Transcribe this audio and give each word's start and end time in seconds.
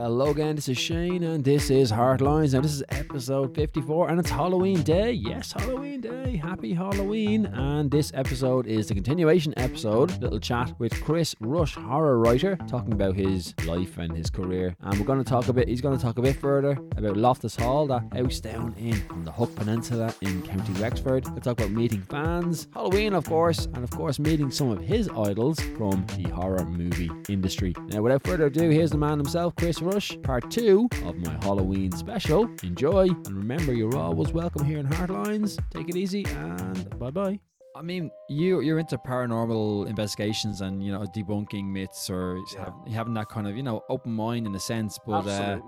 Hello 0.00 0.30
again, 0.30 0.54
this 0.54 0.68
is 0.68 0.78
Shane 0.78 1.24
and 1.24 1.42
this 1.42 1.70
is 1.70 1.90
Heartlines. 1.90 2.54
Now, 2.54 2.60
this 2.60 2.72
is 2.72 2.84
episode 2.90 3.52
54 3.52 4.10
and 4.10 4.20
it's 4.20 4.30
Halloween 4.30 4.80
Day. 4.82 5.10
Yes, 5.10 5.50
Halloween 5.50 6.00
Day. 6.00 6.36
Happy 6.36 6.72
Halloween. 6.72 7.46
And 7.46 7.90
this 7.90 8.12
episode 8.14 8.68
is 8.68 8.86
the 8.86 8.94
continuation 8.94 9.52
episode, 9.56 10.22
little 10.22 10.38
chat 10.38 10.72
with 10.78 11.02
Chris 11.02 11.34
Rush, 11.40 11.74
horror 11.74 12.20
writer, 12.20 12.54
talking 12.68 12.92
about 12.92 13.16
his 13.16 13.54
life 13.66 13.98
and 13.98 14.16
his 14.16 14.30
career. 14.30 14.76
And 14.82 15.00
we're 15.00 15.04
going 15.04 15.18
to 15.18 15.28
talk 15.28 15.48
a 15.48 15.52
bit, 15.52 15.66
he's 15.66 15.80
going 15.80 15.98
to 15.98 16.02
talk 16.02 16.16
a 16.16 16.22
bit 16.22 16.36
further 16.36 16.78
about 16.96 17.16
Loftus 17.16 17.56
Hall, 17.56 17.88
that 17.88 18.04
house 18.12 18.38
down 18.38 18.76
in 18.78 19.02
on 19.10 19.24
the 19.24 19.32
Hook 19.32 19.52
Peninsula 19.56 20.14
in 20.20 20.42
County 20.42 20.80
Wexford. 20.80 21.26
We'll 21.26 21.40
talk 21.40 21.58
about 21.58 21.72
meeting 21.72 22.02
fans, 22.02 22.68
Halloween, 22.72 23.14
of 23.14 23.24
course, 23.24 23.64
and 23.74 23.82
of 23.82 23.90
course, 23.90 24.20
meeting 24.20 24.52
some 24.52 24.70
of 24.70 24.78
his 24.78 25.08
idols 25.08 25.58
from 25.76 26.06
the 26.16 26.28
horror 26.28 26.64
movie 26.66 27.10
industry. 27.28 27.74
Now, 27.88 28.02
without 28.02 28.22
further 28.22 28.46
ado, 28.46 28.70
here's 28.70 28.92
the 28.92 28.96
man 28.96 29.18
himself, 29.18 29.56
Chris 29.56 29.82
Rush, 29.82 29.87
part 30.22 30.50
two 30.50 30.88
of 31.04 31.16
my 31.18 31.32
Halloween 31.42 31.92
special. 31.92 32.48
Enjoy, 32.62 33.08
and 33.08 33.28
remember, 33.36 33.72
you're 33.72 33.96
always 33.96 34.32
welcome 34.32 34.64
here 34.64 34.78
in 34.78 34.86
Heartlines. 34.86 35.58
Take 35.70 35.88
it 35.88 35.96
easy, 35.96 36.24
and 36.26 36.98
bye 36.98 37.10
bye. 37.10 37.38
I 37.76 37.82
mean, 37.82 38.10
you 38.28 38.60
you're 38.60 38.78
into 38.80 38.98
paranormal 38.98 39.86
investigations 39.88 40.60
and 40.62 40.82
you 40.84 40.90
know 40.92 41.04
debunking 41.16 41.64
myths 41.66 42.10
or 42.10 42.38
Yeah. 42.54 42.64
have, 42.64 42.74
having 42.92 43.14
that 43.14 43.28
kind 43.28 43.46
of 43.46 43.56
you 43.56 43.62
know 43.62 43.82
open 43.88 44.12
mind 44.12 44.46
in 44.46 44.54
a 44.54 44.60
sense. 44.60 44.98
But 45.06 45.26
uh, 45.26 45.60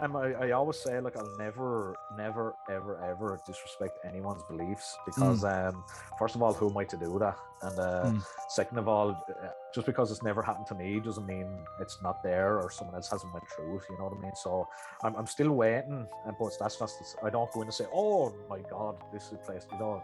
Um, 0.00 0.16
I, 0.16 0.32
I 0.34 0.50
always 0.52 0.78
say, 0.78 0.98
like, 1.00 1.16
I'll 1.16 1.36
never, 1.38 1.94
never, 2.16 2.56
ever, 2.70 3.02
ever 3.04 3.38
disrespect 3.46 3.98
anyone's 4.04 4.42
beliefs 4.44 4.96
because, 5.06 5.44
um, 5.44 5.84
first 6.18 6.34
of 6.34 6.42
all, 6.42 6.54
who 6.54 6.70
am 6.70 6.76
I 6.76 6.84
to 6.84 6.96
do 6.96 7.18
that? 7.18 7.36
And 7.62 7.78
uh, 7.78 8.10
Mm. 8.10 8.22
second 8.48 8.78
of 8.78 8.88
all, 8.88 9.10
uh, 9.10 9.48
just 9.74 9.86
because 9.86 10.10
it's 10.10 10.22
never 10.22 10.42
happened 10.42 10.66
to 10.68 10.74
me 10.74 10.98
doesn't 11.00 11.26
mean 11.26 11.46
it's 11.80 12.02
not 12.02 12.22
there 12.22 12.60
or 12.60 12.70
someone 12.70 12.96
else 12.96 13.08
hasn't 13.10 13.32
went 13.32 13.46
through 13.48 13.76
it. 13.76 13.82
You 13.90 13.98
know 13.98 14.04
what 14.04 14.18
I 14.18 14.20
mean? 14.22 14.34
So 14.34 14.68
I'm, 15.04 15.14
I'm 15.14 15.26
still 15.26 15.52
waiting, 15.52 16.06
and 16.26 16.36
but 16.38 16.52
that's 16.58 16.80
not. 16.80 16.90
I 17.22 17.30
don't 17.30 17.50
go 17.52 17.60
in 17.62 17.68
and 17.68 17.74
say, 17.74 17.86
"Oh 17.92 18.34
my 18.50 18.60
God, 18.68 18.96
this 19.12 19.24
is 19.24 19.30
the 19.30 19.38
place." 19.38 19.64
You 19.72 19.78
know, 19.78 20.02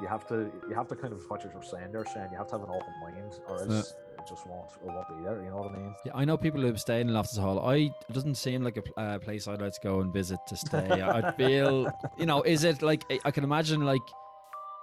you 0.00 0.06
have 0.08 0.26
to, 0.28 0.50
you 0.68 0.74
have 0.74 0.86
to 0.88 0.96
kind 0.96 1.12
of 1.12 1.20
watch 1.28 1.44
what 1.44 1.52
you're 1.52 1.62
saying 1.62 1.90
there, 1.92 2.04
Shane. 2.06 2.28
You 2.30 2.38
have 2.38 2.46
to 2.48 2.54
have 2.58 2.62
an 2.62 2.70
open 2.70 2.94
mind, 3.02 3.32
or 3.48 3.62
else 3.62 3.94
it 4.20 4.28
just 4.28 4.46
won't, 4.46 4.70
it 4.84 4.86
won't 4.86 5.08
be 5.08 5.24
there. 5.24 5.42
You 5.42 5.50
know 5.50 5.56
what 5.58 5.72
I 5.72 5.76
mean? 5.76 5.94
yeah, 6.04 6.12
I 6.14 6.24
know 6.24 6.36
people 6.36 6.60
who've 6.60 6.80
stayed 6.80 7.02
in 7.02 7.12
Loftus 7.12 7.38
Hall. 7.38 7.58
I 7.60 7.74
it 7.76 8.12
doesn't 8.12 8.36
seem 8.36 8.62
like 8.62 8.76
a 8.76 9.00
uh, 9.00 9.18
place 9.18 9.48
I'd 9.48 9.60
like 9.60 9.72
to 9.72 9.80
go 9.82 10.00
and 10.00 10.12
visit 10.12 10.38
to 10.48 10.56
stay. 10.56 10.88
I 11.02 11.32
feel, 11.32 11.90
you 12.18 12.26
know, 12.26 12.42
is 12.42 12.64
it 12.64 12.82
like 12.82 13.04
I- 13.24 13.30
can 13.30 13.44
imagine 13.44 13.80
like, 13.84 14.02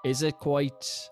is 0.04 0.22
it 0.24 0.38
quite 0.38 1.10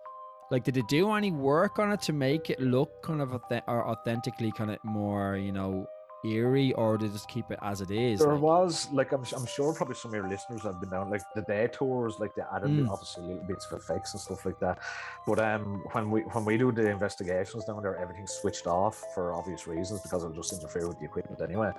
like 0.52 0.64
did 0.64 0.76
they 0.76 0.84
do 0.88 1.12
any 1.12 1.32
work 1.32 1.80
on 1.80 1.92
it 1.92 2.02
to 2.04 2.14
make 2.14 2.50
it 2.50 2.60
look 2.60 2.90
kind 3.04 3.22
of 3.22 3.34
or 3.68 3.88
authentically 3.88 4.52
kind 4.52 4.70
of 4.70 4.78
more 4.84 5.38
you 5.38 5.52
know 5.52 5.88
eerie, 6.26 6.74
or 6.74 6.98
did 6.98 7.10
they 7.10 7.14
just 7.14 7.30
keep 7.30 7.50
it 7.52 7.60
as 7.62 7.82
it 7.82 7.92
is? 7.92 8.20
There 8.20 8.34
like- 8.34 8.42
was 8.42 8.90
like 8.92 9.12
I'm, 9.12 9.24
I'm 9.36 9.46
sure 9.46 9.74
probably 9.74 9.96
some 9.96 10.12
of 10.12 10.16
your 10.16 10.28
listeners 10.28 10.62
have 10.64 10.80
been 10.80 10.90
down 10.90 11.10
like 11.10 11.22
the 11.36 11.42
day 11.44 11.68
tours 11.72 12.16
like 12.20 12.34
they 12.36 12.44
added 12.54 12.70
Mm. 12.72 12.90
obviously 12.90 13.24
little 13.24 13.44
bits 13.48 13.66
of 13.72 13.78
effects 13.80 14.14
and 14.14 14.22
stuff 14.22 14.46
like 14.46 14.60
that 14.60 14.80
but 15.28 15.38
um 15.40 15.84
when 15.94 16.10
we 16.10 16.22
when 16.22 16.44
we 16.46 16.58
do 16.58 16.72
the 16.72 16.90
investigations 16.90 17.64
down 17.66 17.82
there 17.84 17.96
everything's 17.98 18.32
switched 18.32 18.66
off 18.66 19.02
for 19.14 19.34
obvious 19.34 19.68
reasons 19.68 20.02
because 20.02 20.24
it'll 20.24 20.36
just 20.36 20.52
interfere 20.54 20.88
with 20.88 20.98
the 21.00 21.06
equipment 21.06 21.40
anyway 21.42 21.72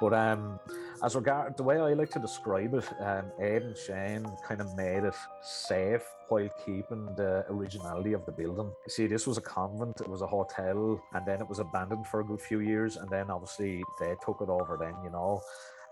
but 0.00 0.12
um 0.12 0.58
as 1.04 1.14
regard 1.14 1.56
the 1.56 1.62
way 1.62 1.76
I 1.78 1.92
like 1.92 2.10
to 2.10 2.18
describe 2.18 2.74
it 2.74 2.84
um 3.00 3.26
Ed 3.40 3.62
and 3.62 3.76
Shane 3.76 4.26
kind 4.46 4.60
of 4.60 4.74
made 4.76 5.04
it 5.04 5.14
safe 5.42 6.02
while 6.28 6.48
keeping 6.64 7.04
the 7.16 7.44
originality 7.50 8.12
of 8.14 8.24
the 8.26 8.32
building 8.32 8.72
you 8.86 8.90
see 8.90 9.06
this 9.06 9.26
was 9.26 9.36
a 9.38 9.42
convent 9.42 10.00
it 10.00 10.08
was 10.08 10.22
a 10.22 10.26
hotel 10.26 11.00
and 11.12 11.24
then 11.26 11.40
it 11.40 11.48
was 11.48 11.58
abandoned 11.60 12.06
for 12.06 12.20
a 12.20 12.24
good 12.24 12.40
few 12.40 12.60
years 12.60 12.96
and 12.96 13.08
then 13.10 13.30
obviously 13.30 13.83
they 14.00 14.14
took 14.24 14.40
it 14.40 14.48
over 14.48 14.76
then 14.78 14.94
you 15.04 15.10
know 15.10 15.40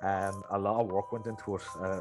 um, 0.02 0.42
a 0.50 0.58
lot 0.58 0.80
of 0.80 0.88
work 0.88 1.12
went 1.12 1.26
into 1.26 1.54
it, 1.54 1.62
uh, 1.80 2.00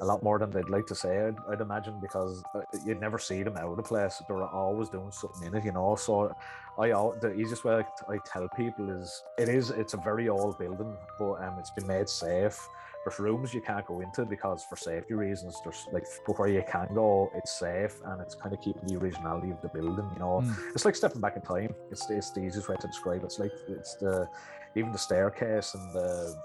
a 0.00 0.04
lot 0.04 0.22
more 0.22 0.38
than 0.38 0.50
they'd 0.52 0.68
like 0.68 0.86
to 0.86 0.94
say, 0.94 1.26
I'd, 1.26 1.34
I'd 1.50 1.60
imagine, 1.60 1.98
because 2.00 2.44
uh, 2.54 2.60
you'd 2.86 3.00
never 3.00 3.18
see 3.18 3.42
them 3.42 3.56
out 3.56 3.70
of 3.70 3.76
the 3.76 3.82
place. 3.82 4.22
They 4.28 4.34
were 4.34 4.46
always 4.46 4.88
doing 4.88 5.10
something 5.10 5.48
in 5.48 5.56
it, 5.56 5.64
you 5.64 5.72
know. 5.72 5.96
So, 5.96 6.32
I 6.78 6.90
the 7.20 7.34
easiest 7.36 7.64
way 7.64 7.82
I 8.08 8.18
tell 8.24 8.48
people 8.56 8.88
is 8.90 9.22
it 9.36 9.48
is 9.48 9.70
it's 9.70 9.94
a 9.94 9.96
very 9.96 10.28
old 10.28 10.58
building, 10.60 10.96
but 11.18 11.32
um, 11.42 11.56
it's 11.58 11.70
been 11.70 11.88
made 11.88 12.08
safe. 12.08 12.56
There's 13.04 13.18
rooms 13.18 13.52
you 13.52 13.62
can't 13.62 13.84
go 13.84 14.00
into 14.00 14.24
because 14.26 14.62
for 14.62 14.76
safety 14.76 15.14
reasons. 15.14 15.58
There's 15.64 15.88
like 15.90 16.04
where 16.36 16.48
you 16.48 16.62
can 16.70 16.88
go, 16.94 17.30
it's 17.34 17.58
safe 17.58 17.96
and 18.04 18.20
it's 18.20 18.34
kind 18.36 18.54
of 18.54 18.60
keeping 18.60 18.86
the 18.86 18.96
originality 18.96 19.50
of 19.50 19.60
the 19.60 19.68
building. 19.70 20.08
You 20.14 20.20
know, 20.20 20.42
Mm. 20.44 20.54
it's 20.74 20.84
like 20.84 20.94
stepping 20.94 21.20
back 21.20 21.34
in 21.34 21.42
time. 21.42 21.74
It's 21.90 22.08
it's 22.10 22.30
the 22.30 22.42
easiest 22.44 22.68
way 22.68 22.76
to 22.80 22.86
describe. 22.86 23.22
it. 23.22 23.24
It's 23.24 23.38
like 23.40 23.52
it's 23.68 23.96
the 23.96 24.28
even 24.76 24.92
the 24.92 24.98
staircase 24.98 25.74
and 25.74 25.92
the 25.92 26.36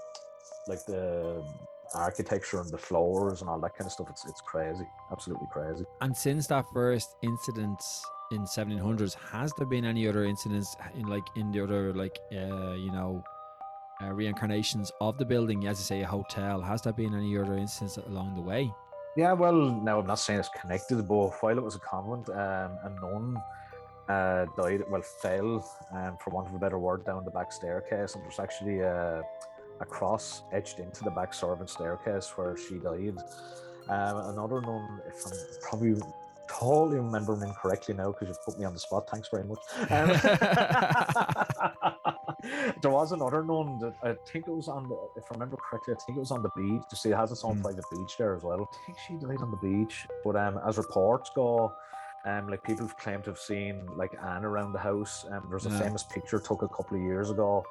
like 0.68 0.84
the 0.86 1.44
architecture 1.94 2.60
and 2.60 2.70
the 2.70 2.78
floors 2.78 3.40
and 3.40 3.48
all 3.48 3.60
that 3.60 3.74
kind 3.76 3.86
of 3.86 3.92
stuff. 3.92 4.08
It's 4.10 4.26
it's 4.26 4.40
crazy, 4.40 4.86
absolutely 5.12 5.46
crazy. 5.50 5.84
And 6.00 6.16
since 6.16 6.46
that 6.48 6.64
first 6.72 7.16
incident 7.22 7.82
in 8.32 8.40
1700s, 8.40 9.14
has 9.32 9.52
there 9.56 9.66
been 9.66 9.84
any 9.84 10.08
other 10.08 10.24
incidents 10.24 10.76
in 10.94 11.06
like 11.06 11.24
in 11.36 11.52
the 11.52 11.62
other 11.62 11.94
like 11.94 12.18
uh, 12.32 12.74
you 12.74 12.90
know 12.90 13.22
uh, 14.02 14.12
reincarnations 14.12 14.90
of 15.00 15.18
the 15.18 15.24
building? 15.24 15.66
As 15.66 15.78
you 15.78 15.84
say, 15.84 16.02
a 16.02 16.06
hotel. 16.06 16.60
Has 16.60 16.82
there 16.82 16.92
been 16.92 17.14
any 17.14 17.36
other 17.38 17.56
incidents 17.56 17.96
along 17.96 18.34
the 18.34 18.42
way? 18.42 18.72
Yeah, 19.16 19.32
well, 19.32 19.54
now 19.54 19.98
I'm 20.00 20.06
not 20.06 20.18
saying 20.18 20.40
it's 20.40 20.50
connected, 20.60 20.96
but 21.08 21.32
while 21.40 21.56
it 21.56 21.64
was 21.64 21.74
a 21.74 21.78
convent, 21.78 22.28
um, 22.28 22.76
a 22.84 22.90
nun 23.00 23.38
uh, 24.08 24.46
died, 24.56 24.82
well, 24.88 25.02
fell, 25.02 25.68
um, 25.92 26.16
for 26.22 26.30
want 26.30 26.48
of 26.48 26.54
a 26.54 26.58
better 26.58 26.78
word, 26.78 27.04
down 27.04 27.24
the 27.24 27.30
back 27.30 27.52
staircase, 27.52 28.14
and 28.14 28.24
there's 28.24 28.38
actually 28.38 28.80
a, 28.80 29.22
a 29.80 29.84
cross 29.84 30.42
etched 30.52 30.78
into 30.78 31.02
the 31.04 31.10
back 31.10 31.34
servant 31.34 31.68
staircase 31.70 32.28
where 32.36 32.56
she 32.56 32.78
died. 32.78 33.16
Um, 33.88 34.16
another 34.30 34.60
nun, 34.60 35.00
if 35.08 35.24
I'm 35.26 35.32
probably 35.62 35.94
totally 36.48 36.98
remembering 36.98 37.42
incorrectly 37.42 37.94
now 37.94 38.12
because 38.12 38.28
you've 38.28 38.44
put 38.44 38.58
me 38.58 38.64
on 38.64 38.72
the 38.74 38.80
spot, 38.80 39.08
thanks 39.10 39.28
very 39.28 39.44
much. 39.44 39.58
Um, 39.90 40.08
there 42.82 42.90
was 42.90 43.12
another 43.12 43.42
nun 43.42 43.78
that 43.80 43.94
I 44.02 44.14
think 44.30 44.46
it 44.46 44.50
was 44.52 44.68
on 44.68 44.88
the, 44.88 44.94
if 45.16 45.24
I 45.30 45.34
remember 45.34 45.56
correctly, 45.56 45.94
I 45.94 45.96
think 46.04 46.16
it 46.16 46.20
was 46.20 46.30
on 46.30 46.42
the 46.42 46.50
beach. 46.56 46.82
You 46.90 46.96
see, 46.96 47.10
it 47.10 47.16
has 47.16 47.32
its 47.32 47.44
own 47.44 47.56
Hmm. 47.56 47.62
private 47.62 47.84
beach 47.90 48.16
there 48.18 48.34
as 48.36 48.42
well. 48.42 48.68
I 48.72 48.86
think 48.86 48.98
she 49.06 49.14
died 49.14 49.40
on 49.40 49.50
the 49.50 49.56
beach. 49.56 50.06
But 50.24 50.36
um, 50.36 50.60
as 50.66 50.76
reports 50.78 51.30
go, 51.34 51.72
um, 52.26 52.48
like 52.48 52.62
people 52.64 52.86
have 52.86 52.96
claimed 52.98 53.24
to 53.24 53.30
have 53.30 53.38
seen 53.38 53.86
like 53.96 54.12
Anne 54.22 54.44
around 54.44 54.72
the 54.72 54.78
house. 54.78 55.24
Um, 55.30 55.46
there's 55.48 55.66
a 55.66 55.70
Yeah. 55.70 55.78
famous 55.78 56.02
picture 56.02 56.38
took 56.38 56.62
a 56.62 56.68
couple 56.68 56.96
of 56.98 57.02
years 57.02 57.30
ago. 57.30 57.64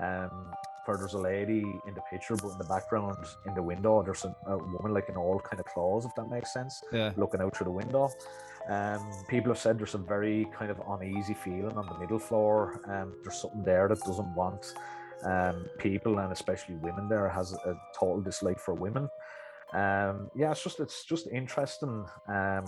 Um, 0.00 0.52
where 0.84 0.96
there's 0.98 1.14
a 1.14 1.18
lady 1.18 1.64
in 1.88 1.94
the 1.94 2.00
picture, 2.10 2.36
but 2.36 2.52
in 2.52 2.58
the 2.58 2.64
background, 2.64 3.16
in 3.44 3.54
the 3.54 3.62
window, 3.62 4.02
there's 4.04 4.24
a, 4.24 4.32
a 4.46 4.56
woman 4.56 4.94
like 4.94 5.08
in 5.08 5.16
all 5.16 5.40
kind 5.40 5.58
of 5.58 5.66
clothes, 5.66 6.04
if 6.04 6.14
that 6.14 6.30
makes 6.30 6.52
sense 6.52 6.80
Yeah. 6.92 7.12
looking 7.16 7.40
out 7.40 7.56
through 7.56 7.64
the 7.64 7.70
window. 7.72 8.08
Um, 8.68 9.10
people 9.26 9.50
have 9.52 9.58
said 9.58 9.78
there's 9.80 9.90
some 9.90 10.06
very 10.06 10.46
kind 10.56 10.70
of 10.70 10.80
uneasy 10.88 11.34
feeling 11.34 11.76
on 11.76 11.86
the 11.86 11.98
middle 11.98 12.20
floor. 12.20 12.80
Um, 12.88 13.14
there's 13.24 13.40
something 13.40 13.64
there 13.64 13.88
that 13.88 13.98
doesn't 14.00 14.34
want 14.36 14.74
um, 15.24 15.68
people 15.78 16.18
and 16.18 16.30
especially 16.32 16.76
women 16.76 17.08
there 17.08 17.28
has 17.28 17.52
a 17.52 17.74
total 17.98 18.20
dislike 18.20 18.60
for 18.60 18.74
women. 18.74 19.08
Um, 19.72 20.30
yeah, 20.36 20.52
it's 20.52 20.62
just 20.62 20.78
it's 20.78 21.04
just 21.04 21.26
interesting. 21.26 22.06
Um, 22.28 22.64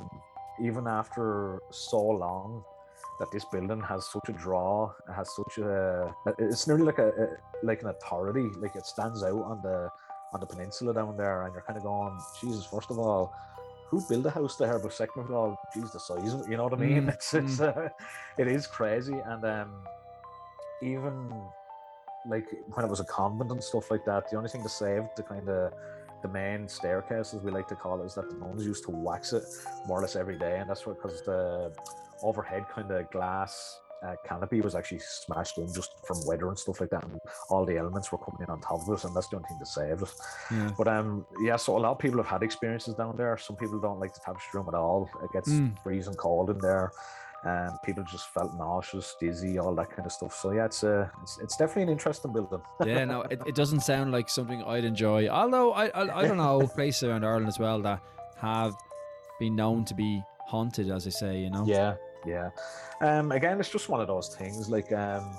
even 0.60 0.86
after 0.86 1.60
so 1.70 2.00
long, 2.00 2.64
that 3.18 3.30
this 3.32 3.44
building 3.44 3.80
has 3.80 4.06
such 4.06 4.28
a 4.28 4.32
draw, 4.32 4.92
it 5.08 5.12
has 5.12 5.34
such 5.34 5.58
a 5.58 6.14
it's 6.38 6.66
nearly 6.68 6.84
like 6.84 6.98
a, 6.98 7.08
a 7.08 7.26
like 7.66 7.82
an 7.82 7.88
authority, 7.88 8.48
like 8.58 8.76
it 8.76 8.86
stands 8.86 9.22
out 9.22 9.42
on 9.42 9.60
the 9.62 9.90
on 10.32 10.40
the 10.40 10.46
peninsula 10.46 10.94
down 10.94 11.16
there, 11.16 11.42
and 11.42 11.52
you're 11.52 11.62
kind 11.62 11.76
of 11.76 11.82
going, 11.82 12.16
Jesus. 12.40 12.66
First 12.66 12.90
of 12.90 12.98
all, 12.98 13.34
who 13.88 14.00
built 14.08 14.26
a 14.26 14.30
house 14.30 14.56
there? 14.56 14.78
But 14.78 14.92
second 14.92 15.24
of 15.24 15.32
all, 15.32 15.58
geez, 15.74 15.90
the 15.92 16.00
size 16.00 16.34
of 16.34 16.40
it. 16.42 16.50
You 16.50 16.56
know 16.56 16.64
what 16.64 16.74
I 16.74 16.76
mean? 16.76 17.06
Mm, 17.06 17.08
It's 17.14 17.34
it's 17.34 17.60
uh, 17.60 17.88
it 18.38 18.46
is 18.46 18.66
crazy, 18.66 19.18
and 19.26 19.44
um, 19.44 19.72
even 20.82 21.32
like 22.26 22.46
when 22.74 22.84
it 22.84 22.88
was 22.88 23.00
a 23.00 23.04
convent 23.04 23.50
and 23.50 23.62
stuff 23.62 23.90
like 23.90 24.04
that, 24.04 24.30
the 24.30 24.36
only 24.36 24.50
thing 24.50 24.62
to 24.62 24.68
save 24.68 25.04
the 25.16 25.22
kind 25.22 25.48
of 25.48 25.72
the 26.22 26.28
main 26.28 26.68
staircase, 26.68 27.34
as 27.34 27.42
we 27.42 27.50
like 27.50 27.68
to 27.68 27.74
call 27.76 28.00
it, 28.02 28.06
is 28.06 28.14
that 28.14 28.28
the 28.30 28.36
nuns 28.36 28.64
used 28.66 28.84
to 28.84 28.90
wax 28.90 29.32
it 29.32 29.44
more 29.86 29.98
or 29.98 30.02
less 30.02 30.16
every 30.16 30.38
day, 30.38 30.58
and 30.58 30.68
that's 30.68 30.86
what 30.86 30.96
because 31.00 31.22
the 31.22 31.72
overhead 32.22 32.64
kind 32.74 32.90
of 32.90 33.10
glass 33.10 33.80
uh, 34.04 34.14
canopy 34.24 34.60
was 34.60 34.76
actually 34.76 35.00
smashed 35.00 35.58
in 35.58 35.66
just 35.74 35.90
from 36.06 36.16
weather 36.24 36.48
and 36.48 36.58
stuff 36.58 36.80
like 36.80 36.90
that, 36.90 37.02
and 37.04 37.18
all 37.50 37.64
the 37.64 37.76
elements 37.76 38.12
were 38.12 38.18
coming 38.18 38.40
in 38.42 38.46
on 38.48 38.60
top 38.60 38.80
of 38.82 38.88
us, 38.90 39.04
and 39.04 39.14
that's 39.14 39.26
the 39.28 39.36
only 39.36 39.48
thing 39.48 39.58
that 39.58 39.66
saved 39.66 40.02
it. 40.02 40.12
Yeah. 40.52 40.70
But 40.78 40.86
um, 40.88 41.26
yeah, 41.42 41.56
so 41.56 41.76
a 41.76 41.80
lot 41.80 41.90
of 41.92 41.98
people 41.98 42.18
have 42.18 42.26
had 42.28 42.42
experiences 42.44 42.94
down 42.94 43.16
there. 43.16 43.36
Some 43.36 43.56
people 43.56 43.80
don't 43.80 43.98
like 43.98 44.14
the 44.14 44.20
tapestry 44.24 44.58
room 44.58 44.68
at 44.68 44.74
all. 44.74 45.08
It 45.24 45.30
gets 45.32 45.48
Mm. 45.50 45.76
freezing 45.82 46.14
cold 46.14 46.50
in 46.50 46.58
there, 46.58 46.92
and 47.44 47.72
people 47.84 48.02
just 48.04 48.28
felt 48.28 48.54
nauseous, 48.54 49.14
dizzy, 49.20 49.58
all 49.58 49.74
that 49.74 49.90
kind 49.90 50.04
of 50.04 50.12
stuff. 50.12 50.34
So 50.34 50.52
yeah, 50.52 50.66
it's 50.66 50.82
uh, 50.82 51.08
it's, 51.22 51.38
it's 51.38 51.56
definitely 51.56 51.84
an 51.84 51.88
interesting 51.90 52.32
building. 52.32 52.60
yeah, 52.84 53.04
no, 53.04 53.22
it, 53.22 53.40
it 53.46 53.54
doesn't 53.54 53.80
sound 53.80 54.12
like 54.12 54.28
something 54.28 54.62
I'd 54.64 54.84
enjoy. 54.84 55.28
Although 55.28 55.72
I, 55.72 55.86
I, 55.88 56.20
I 56.20 56.26
don't 56.26 56.36
know 56.36 56.66
places 56.66 57.04
around 57.04 57.24
Ireland 57.24 57.48
as 57.48 57.58
well 57.58 57.80
that 57.82 58.00
have 58.38 58.74
been 59.38 59.54
known 59.54 59.84
to 59.86 59.94
be 59.94 60.22
haunted, 60.40 60.90
as 60.90 61.06
I 61.06 61.10
say, 61.10 61.38
you 61.38 61.50
know. 61.50 61.64
Yeah, 61.64 61.94
yeah. 62.26 62.50
Um, 63.00 63.30
again, 63.32 63.60
it's 63.60 63.68
just 63.68 63.88
one 63.88 64.00
of 64.00 64.08
those 64.08 64.34
things. 64.34 64.68
Like, 64.68 64.90
um, 64.92 65.36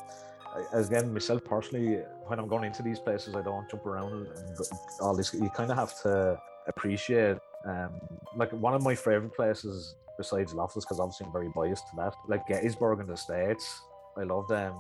again, 0.72 1.14
myself 1.14 1.44
personally, 1.44 2.02
when 2.28 2.40
I'm 2.40 2.48
going 2.48 2.64
into 2.64 2.82
these 2.82 3.00
places, 3.00 3.36
I 3.36 3.42
don't 3.42 3.70
jump 3.70 3.86
around 3.86 4.14
and 4.14 4.58
go- 4.58 4.66
all 5.02 5.16
this. 5.16 5.34
You 5.34 5.50
kind 5.50 5.70
of 5.70 5.78
have 5.78 6.00
to 6.04 6.40
appreciate. 6.68 7.38
Um, 7.66 8.00
like 8.38 8.52
one 8.54 8.74
of 8.74 8.84
my 8.84 8.96
favorite 8.96 9.36
places 9.36 9.96
besides 10.20 10.54
Loftus, 10.54 10.84
because 10.86 11.00
obviously 11.00 11.26
I'm 11.26 11.32
very 11.32 11.50
biased 11.56 11.88
to 11.90 11.96
that. 11.96 12.14
Like 12.28 12.46
Gettysburg 12.48 13.00
in 13.00 13.08
the 13.08 13.18
States, 13.18 13.82
I 14.18 14.24
love 14.24 14.48
them. 14.48 14.76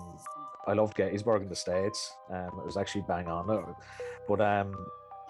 I 0.67 0.73
love 0.73 0.93
Gettysburg 0.93 1.41
in 1.41 1.49
the 1.49 1.55
States. 1.55 2.13
Um, 2.29 2.51
it 2.59 2.65
was 2.65 2.77
actually 2.77 3.05
bang 3.07 3.27
on 3.27 3.49
it, 3.49 3.63
but 4.27 4.41
um, 4.41 4.75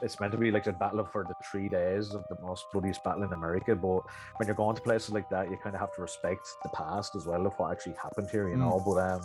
it's 0.02 0.20
meant 0.20 0.32
to 0.32 0.38
be 0.38 0.50
like 0.50 0.64
the 0.64 0.72
battle 0.74 1.06
for 1.06 1.24
the 1.26 1.36
three 1.52 1.70
days 1.70 2.14
of 2.16 2.24
the 2.30 2.38
most 2.42 2.66
bloodiest 2.74 3.04
battle 3.04 3.24
in 3.24 3.32
America. 3.34 3.76
But 3.76 4.02
when 4.38 4.48
you're 4.48 4.56
going 4.56 4.76
to 4.76 4.82
places 4.82 5.12
like 5.12 5.30
that, 5.30 5.52
you 5.52 5.58
kind 5.64 5.76
of 5.76 5.80
have 5.82 5.94
to 5.96 6.02
respect 6.02 6.42
the 6.64 6.70
past 6.70 7.16
as 7.16 7.26
well 7.28 7.46
of 7.46 7.54
what 7.58 7.72
actually 7.72 7.96
happened 8.02 8.30
here, 8.32 8.50
you 8.50 8.56
Mm. 8.56 8.60
know. 8.66 8.82
But 8.86 8.98
um, 9.12 9.22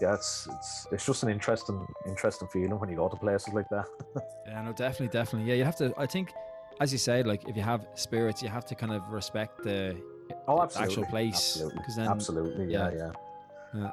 yeah, 0.00 0.14
it's 0.14 0.46
it's 0.54 0.86
it's 0.92 1.04
just 1.06 1.22
an 1.24 1.30
interesting 1.30 1.84
interesting 2.06 2.48
feeling 2.48 2.78
when 2.78 2.88
you 2.88 2.96
go 2.96 3.08
to 3.08 3.16
places 3.16 3.52
like 3.52 3.68
that. 3.70 3.86
Yeah, 4.46 4.62
no, 4.62 4.72
definitely, 4.72 5.08
definitely. 5.08 5.48
Yeah, 5.48 5.56
you 5.56 5.64
have 5.64 5.76
to. 5.76 5.92
I 5.96 6.06
think, 6.06 6.32
as 6.80 6.92
you 6.92 6.98
said, 6.98 7.26
like 7.26 7.48
if 7.48 7.56
you 7.56 7.62
have 7.62 7.86
spirits, 7.94 8.42
you 8.42 8.48
have 8.48 8.64
to 8.66 8.74
kind 8.74 8.92
of 8.92 9.02
respect 9.10 9.62
the 9.62 9.96
Oh, 10.48 10.62
absolutely, 10.62 10.92
actual 10.92 11.04
place 11.06 11.34
absolutely, 11.34 11.78
because 11.78 11.96
then. 11.96 12.08
absolutely, 12.08 12.72
yeah, 12.72 12.90
yeah. 12.90 13.12
yeah. 13.74 13.90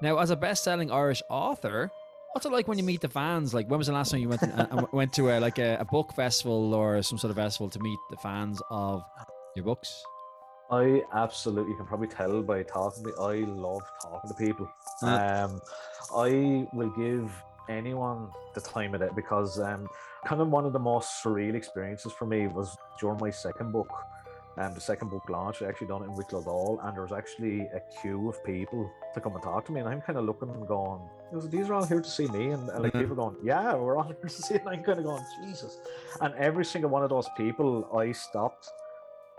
Now, 0.00 0.18
as 0.18 0.30
a 0.30 0.36
best-selling 0.36 0.92
Irish 0.92 1.22
author, 1.28 1.90
what's 2.32 2.46
it 2.46 2.52
like 2.52 2.68
when 2.68 2.78
you 2.78 2.84
meet 2.84 3.00
the 3.00 3.08
fans? 3.08 3.52
Like, 3.52 3.68
when 3.68 3.78
was 3.78 3.88
the 3.88 3.92
last 3.92 4.10
time 4.10 4.20
you 4.20 4.28
went 4.28 4.42
to, 4.42 4.68
uh, 4.72 4.86
went 4.92 5.12
to 5.14 5.30
a, 5.30 5.40
like 5.40 5.58
a, 5.58 5.78
a 5.80 5.84
book 5.84 6.12
festival 6.14 6.74
or 6.74 7.02
some 7.02 7.18
sort 7.18 7.30
of 7.30 7.36
festival 7.36 7.68
to 7.70 7.80
meet 7.80 7.98
the 8.10 8.16
fans 8.16 8.62
of 8.70 9.02
your 9.56 9.64
books? 9.64 10.02
I 10.70 11.02
absolutely 11.14 11.72
you 11.72 11.76
can 11.78 11.86
probably 11.86 12.08
tell 12.08 12.42
by 12.42 12.62
talking 12.62 13.04
to 13.04 13.14
I 13.18 13.36
love 13.38 13.82
talking 14.02 14.28
to 14.28 14.34
people. 14.34 14.70
Yeah. 15.02 15.44
Um 15.44 15.60
I 16.14 16.66
will 16.72 16.90
give 16.90 17.32
anyone 17.68 18.28
the 18.54 18.60
time 18.60 18.94
of 18.94 19.02
it 19.02 19.14
because 19.16 19.58
um 19.58 19.88
kind 20.26 20.40
of 20.42 20.48
one 20.48 20.66
of 20.66 20.72
the 20.72 20.78
most 20.78 21.24
surreal 21.24 21.54
experiences 21.54 22.12
for 22.12 22.26
me 22.26 22.48
was 22.48 22.76
during 23.00 23.18
my 23.18 23.30
second 23.30 23.72
book. 23.72 23.90
Um, 24.58 24.74
the 24.74 24.80
second 24.80 25.08
book 25.08 25.28
launch, 25.28 25.62
I 25.62 25.66
actually 25.66 25.86
done 25.86 26.02
it 26.02 26.06
in 26.06 26.14
Wicklow 26.16 26.42
Hall, 26.42 26.80
and 26.82 26.94
there 26.96 27.02
was 27.02 27.12
actually 27.12 27.60
a 27.72 27.80
queue 28.00 28.28
of 28.28 28.42
people 28.44 28.90
to 29.14 29.20
come 29.20 29.34
and 29.34 29.42
talk 29.42 29.64
to 29.66 29.72
me. 29.72 29.78
And 29.78 29.88
I'm 29.88 30.00
kind 30.00 30.18
of 30.18 30.24
looking 30.24 30.48
and 30.50 30.66
going, 30.66 31.00
These 31.48 31.70
are 31.70 31.74
all 31.74 31.84
here 31.84 32.00
to 32.00 32.10
see 32.10 32.26
me. 32.26 32.50
And, 32.50 32.68
and 32.70 32.82
like 32.82 32.92
Mhm. 32.92 33.00
people 33.02 33.14
going, 33.14 33.36
Yeah, 33.40 33.74
we're 33.76 33.96
all 33.96 34.02
here 34.12 34.16
to 34.20 34.28
see 34.28 34.54
it. 34.54 34.62
And 34.62 34.70
I'm 34.70 34.82
kind 34.82 34.98
of 34.98 35.04
going, 35.04 35.24
Jesus. 35.44 35.78
And 36.20 36.34
every 36.34 36.64
single 36.64 36.90
one 36.90 37.04
of 37.04 37.10
those 37.10 37.28
people, 37.36 37.88
I 37.96 38.10
stopped 38.12 38.68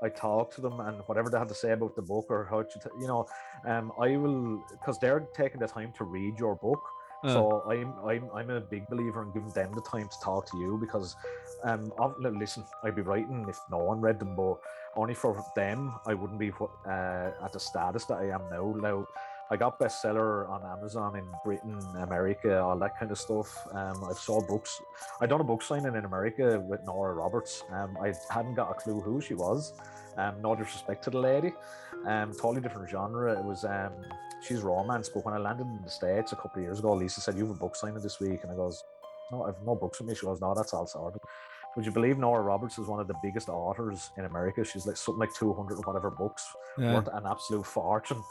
I 0.01 0.07
talk 0.07 0.53
to 0.55 0.61
them 0.61 0.79
and 0.79 0.99
whatever 1.07 1.29
they 1.29 1.37
had 1.37 1.49
to 1.49 1.53
say 1.55 1.73
about 1.73 1.93
the 1.95 2.01
book 2.01 2.27
or 2.29 2.47
how 2.49 2.63
should, 2.63 2.81
you 3.01 3.07
know, 3.07 3.27
um, 3.65 3.91
I 3.99 4.15
will 4.15 4.63
because 4.71 4.97
they're 4.97 5.27
taking 5.35 5.59
the 5.59 5.67
time 5.67 5.91
to 5.97 6.05
read 6.05 6.39
your 6.39 6.55
book. 6.55 6.79
Uh, 7.23 7.33
So 7.33 7.63
I'm 7.69 7.93
I'm 8.07 8.29
I'm 8.33 8.49
a 8.49 8.61
big 8.61 8.87
believer 8.87 9.21
in 9.23 9.31
giving 9.31 9.51
them 9.51 9.73
the 9.73 9.81
time 9.81 10.07
to 10.07 10.19
talk 10.23 10.45
to 10.51 10.57
you 10.57 10.77
because, 10.79 11.15
um, 11.63 11.91
no, 12.19 12.29
listen, 12.29 12.63
I'd 12.83 12.95
be 12.95 13.01
writing 13.01 13.45
if 13.49 13.59
no 13.69 13.77
one 13.77 13.99
read 13.99 14.19
them, 14.19 14.35
but 14.35 14.57
only 14.95 15.13
for 15.13 15.35
them 15.55 15.93
I 16.07 16.13
wouldn't 16.13 16.39
be 16.39 16.49
what 16.49 16.71
uh, 16.85 17.31
at 17.43 17.51
the 17.53 17.59
status 17.59 18.05
that 18.05 18.19
I 18.19 18.29
am 18.31 18.43
now. 18.49 18.73
Now, 18.79 19.07
I 19.51 19.57
got 19.57 19.79
bestseller 19.79 20.47
on 20.47 20.63
Amazon 20.77 21.15
in 21.15 21.25
Britain, 21.43 21.79
America, 21.97 22.59
all 22.59 22.77
that 22.77 22.97
kind 22.99 23.11
of 23.11 23.17
stuff. 23.17 23.67
Um, 23.73 24.03
I've 24.07 24.17
sold 24.17 24.47
books. 24.47 24.79
I 25.21 25.25
done 25.25 25.41
a 25.41 25.43
book 25.43 25.63
signing 25.63 25.95
in 25.95 26.05
America 26.05 26.59
with 26.59 26.83
Nora 26.85 27.15
Roberts. 27.15 27.63
Um, 27.71 27.97
I 28.01 28.13
hadn't 28.31 28.53
got 28.53 28.69
a 28.69 28.75
clue 28.75 28.99
who 28.99 29.19
she 29.21 29.33
was. 29.33 29.73
Um, 30.17 30.41
no 30.41 30.55
disrespect 30.55 31.03
to 31.05 31.09
the 31.09 31.19
lady. 31.19 31.53
Um, 32.05 32.31
totally 32.33 32.61
different 32.61 32.89
genre. 32.89 33.37
It 33.37 33.43
was 33.43 33.65
um, 33.65 33.93
she's 34.41 34.61
romance, 34.61 35.09
but 35.09 35.25
when 35.25 35.33
I 35.33 35.37
landed 35.37 35.65
in 35.65 35.81
the 35.83 35.89
states 35.89 36.31
a 36.31 36.35
couple 36.35 36.59
of 36.59 36.63
years 36.63 36.79
ago, 36.79 36.93
Lisa 36.93 37.19
said 37.21 37.35
you 37.35 37.47
have 37.47 37.55
a 37.55 37.59
book 37.59 37.75
signing 37.75 38.01
this 38.01 38.19
week, 38.19 38.41
and 38.43 38.51
I 38.51 38.55
goes, 38.55 38.83
no, 39.31 39.43
I've 39.43 39.61
no 39.65 39.75
books 39.75 39.99
with 39.99 40.09
me. 40.09 40.15
She 40.15 40.25
goes, 40.25 40.41
no, 40.41 40.53
that's 40.53 40.73
all 40.73 40.85
sorted. 40.85 41.21
Would 41.75 41.85
you 41.85 41.91
believe 41.91 42.17
Nora 42.17 42.41
Roberts 42.41 42.77
is 42.79 42.87
one 42.87 42.99
of 42.99 43.07
the 43.07 43.15
biggest 43.21 43.47
authors 43.47 44.09
in 44.17 44.25
America? 44.25 44.63
She's 44.63 44.85
like 44.85 44.97
something 44.97 45.19
like 45.19 45.33
200 45.33 45.75
or 45.75 45.81
whatever 45.81 46.09
books 46.09 46.47
yeah. 46.77 46.95
worth 46.95 47.07
an 47.13 47.23
absolute 47.25 47.65
fortune. 47.65 48.21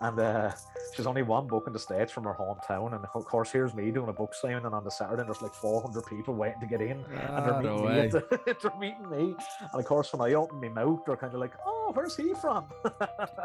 And 0.00 0.18
uh, 0.20 0.52
she's 0.94 1.06
only 1.06 1.22
one 1.22 1.48
book 1.48 1.64
in 1.66 1.72
the 1.72 1.78
States 1.78 2.12
from 2.12 2.24
her 2.24 2.32
hometown. 2.34 2.94
And 2.94 3.04
of 3.14 3.24
course, 3.24 3.50
here's 3.50 3.74
me 3.74 3.90
doing 3.90 4.08
a 4.08 4.12
book 4.12 4.32
signing 4.34 4.64
and 4.64 4.74
on 4.74 4.84
the 4.84 4.90
Saturday, 4.90 5.22
and 5.22 5.28
there's 5.28 5.42
like 5.42 5.54
400 5.54 6.06
people 6.06 6.34
waiting 6.34 6.60
to 6.60 6.66
get 6.66 6.80
in. 6.80 6.98
And 6.98 7.18
Ah, 7.28 7.40
they're 7.50 7.62
no 7.62 7.78
meeting, 7.78 7.84
me 7.88 7.96
way. 8.00 8.08
the, 8.08 8.56
they're 8.62 8.78
meeting 8.78 9.10
me. 9.10 9.34
And 9.72 9.80
of 9.80 9.84
course, 9.84 10.12
when 10.12 10.20
I 10.30 10.34
open 10.34 10.60
my 10.60 10.68
mouth, 10.68 11.00
they're 11.04 11.16
kind 11.16 11.34
of 11.34 11.40
like, 11.40 11.54
oh, 11.66 11.90
where's 11.94 12.16
he 12.16 12.32
from? 12.34 12.66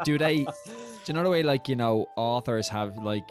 Do 0.04 0.16
they- 0.18 0.44
Do 1.04 1.12
you 1.12 1.14
know 1.14 1.24
the 1.24 1.30
way, 1.30 1.42
like, 1.42 1.68
you 1.68 1.76
know, 1.76 2.06
authors 2.16 2.68
have, 2.68 2.96
like, 2.98 3.28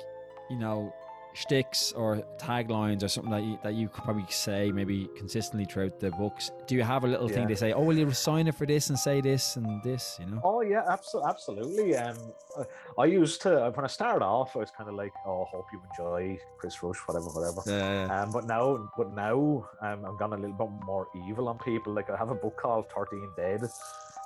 you 0.49 0.57
know, 0.57 0.93
shticks 1.33 1.91
or 1.93 2.17
taglines 2.37 3.03
or 3.03 3.07
something 3.07 3.31
that 3.31 3.43
you, 3.43 3.59
that 3.63 3.73
you 3.73 3.89
could 3.89 4.03
probably 4.03 4.25
say 4.29 4.71
maybe 4.71 5.09
consistently 5.17 5.65
throughout 5.65 5.99
the 5.99 6.11
books? 6.11 6.51
Do 6.67 6.75
you 6.75 6.83
have 6.83 7.03
a 7.03 7.07
little 7.07 7.27
thing 7.27 7.47
they 7.47 7.55
say, 7.55 7.73
oh, 7.73 7.81
will 7.83 7.97
you 7.97 8.09
sign 8.11 8.47
it 8.47 8.55
for 8.55 8.65
this 8.65 8.89
and 8.89 8.97
say 8.99 9.19
this 9.21 9.55
and 9.55 9.81
this, 9.83 10.17
you 10.19 10.27
know? 10.27 10.41
Oh 10.43 10.61
yeah, 10.61 10.83
absolutely, 10.89 11.29
absolutely. 11.29 11.95
Um, 11.97 12.17
I- 12.57 12.63
I 12.99 13.05
used 13.05 13.41
to 13.41 13.71
when 13.73 13.83
I 13.83 13.87
started 13.87 14.23
off, 14.23 14.55
I 14.55 14.59
was 14.59 14.69
kind 14.69 14.87
of 14.87 14.95
like, 14.95 15.11
"Oh, 15.25 15.45
hope 15.45 15.65
you 15.73 15.81
enjoy 15.89 16.37
Chris 16.59 16.83
Rush, 16.83 16.99
whatever, 17.07 17.25
whatever." 17.25 17.61
Yeah. 17.65 18.21
Um, 18.21 18.31
but 18.31 18.45
now, 18.45 18.87
but 18.95 19.11
now, 19.15 19.67
um, 19.81 20.05
I'm 20.05 20.15
gone 20.17 20.33
a 20.33 20.37
little 20.37 20.55
bit 20.55 20.69
more 20.85 21.07
evil 21.27 21.49
on 21.49 21.57
people. 21.57 21.91
Like 21.93 22.11
I 22.11 22.15
have 22.17 22.29
a 22.29 22.35
book 22.35 22.55
called 22.61 22.85
Thirteen 22.95 23.27
Dead, 23.35 23.61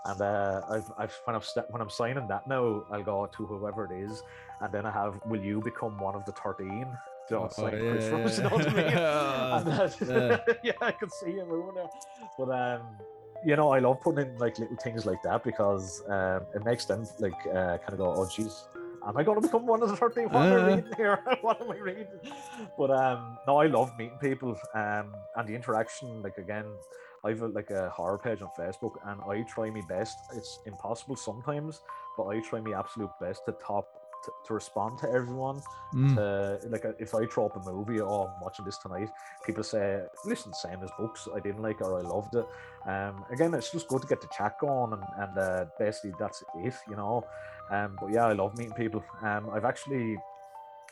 and 0.05 0.21
uh, 0.21 0.61
I've, 0.69 0.91
I've 0.97 1.21
when 1.23 1.37
I'm 1.37 1.41
st- 1.41 1.65
when 1.69 1.81
I'm 1.81 1.89
signing 1.89 2.27
that 2.27 2.45
now, 2.47 2.83
I'll 2.91 3.03
go 3.03 3.25
to 3.37 3.45
whoever 3.45 3.85
it 3.85 3.93
is, 4.03 4.21
and 4.61 4.71
then 4.73 4.85
I 4.85 4.91
have, 4.91 5.19
"Will 5.25 5.41
you 5.41 5.61
become 5.61 5.97
one 5.99 6.15
of 6.15 6.25
the 6.25 6.31
13? 6.31 6.69
You 7.29 7.35
know, 7.35 7.43
Oh, 7.45 7.49
sign 7.49 7.73
yeah, 7.73 7.91
Chris 7.91 8.37
you 8.37 8.43
know 8.43 8.49
what 8.49 8.67
I 8.67 8.73
mean? 8.73 8.85
yeah. 8.91 9.89
Then- 9.99 10.39
yeah, 10.63 10.71
I 10.81 10.91
can 10.91 11.09
see 11.09 11.31
you 11.31 11.45
moving 11.45 11.75
there. 11.75 11.89
But 12.37 12.49
um, 12.51 12.81
you 13.45 13.55
know, 13.55 13.69
I 13.71 13.79
love 13.79 14.01
putting 14.01 14.25
in 14.27 14.37
like 14.37 14.57
little 14.59 14.77
things 14.77 15.05
like 15.05 15.21
that 15.23 15.43
because 15.43 16.01
um, 16.07 16.41
it 16.55 16.63
makes 16.65 16.85
them 16.85 17.05
like 17.19 17.39
uh, 17.47 17.77
kind 17.77 17.89
of 17.93 17.97
go, 17.97 18.13
oh, 18.15 18.25
jeez, 18.25 18.63
am 19.07 19.15
I 19.17 19.23
going 19.23 19.39
to 19.41 19.45
become 19.47 19.65
one 19.67 19.83
of 19.83 19.89
the 19.89 19.95
thirteen? 19.97 20.29
What 20.29 20.47
am. 20.47 20.53
I 20.53 20.75
reading 20.75 20.93
here? 20.95 21.19
what 21.41 21.61
am 21.61 21.69
I 21.71 21.77
reading? 21.77 22.07
But 22.77 22.91
um, 22.91 23.37
no, 23.45 23.57
I 23.57 23.67
love 23.67 23.91
meeting 23.97 24.17
people 24.19 24.57
um, 24.73 25.13
and 25.35 25.47
the 25.47 25.53
interaction. 25.53 26.21
Like 26.23 26.37
again, 26.37 26.65
I've 27.25 27.41
like 27.41 27.69
a 27.71 27.89
horror 27.89 28.17
page 28.17 28.41
on 28.41 28.49
Facebook, 28.57 28.93
and 29.05 29.19
I 29.29 29.41
try 29.43 29.69
my 29.69 29.81
best. 29.81 30.17
It's 30.33 30.59
impossible 30.65 31.15
sometimes, 31.17 31.81
but 32.17 32.25
I 32.27 32.39
try 32.39 32.59
my 32.61 32.77
absolute 32.79 33.11
best 33.19 33.41
to 33.47 33.51
top. 33.53 33.85
To, 34.25 34.31
to 34.47 34.53
respond 34.53 34.97
to 34.99 35.09
everyone 35.09 35.61
Mm. 35.93 36.15
to 36.15 36.67
like 36.69 36.83
uh, 36.83 36.91
if 36.99 37.15
I 37.15 37.25
throw 37.27 37.45
up 37.45 37.55
a 37.55 37.71
movie 37.71 38.01
or 38.01 38.27
I'm 38.27 38.41
watching 38.41 38.65
this 38.65 38.77
tonight, 38.77 39.09
people 39.45 39.63
say, 39.63 40.01
"Listen, 40.25 40.53
same 40.53 40.83
as 40.83 40.89
books. 40.99 41.29
I 41.33 41.39
didn't 41.39 41.61
like 41.61 41.79
or 41.81 41.99
I 41.99 42.01
loved 42.01 42.35
it." 42.35 42.45
Um, 42.85 43.23
again, 43.31 43.53
it's 43.53 43.71
just 43.71 43.87
good 43.87 44.01
to 44.01 44.07
get 44.07 44.19
the 44.19 44.27
chat 44.37 44.59
going, 44.59 44.91
and, 44.93 45.03
and 45.17 45.37
uh, 45.37 45.65
basically 45.79 46.11
that's 46.19 46.43
it, 46.55 46.73
you 46.89 46.97
know. 46.97 47.23
Um, 47.71 47.95
but 48.01 48.11
yeah, 48.11 48.25
I 48.25 48.33
love 48.33 48.57
meeting 48.57 48.73
people. 48.73 49.01
Um, 49.21 49.49
I've 49.53 49.63
actually 49.63 50.17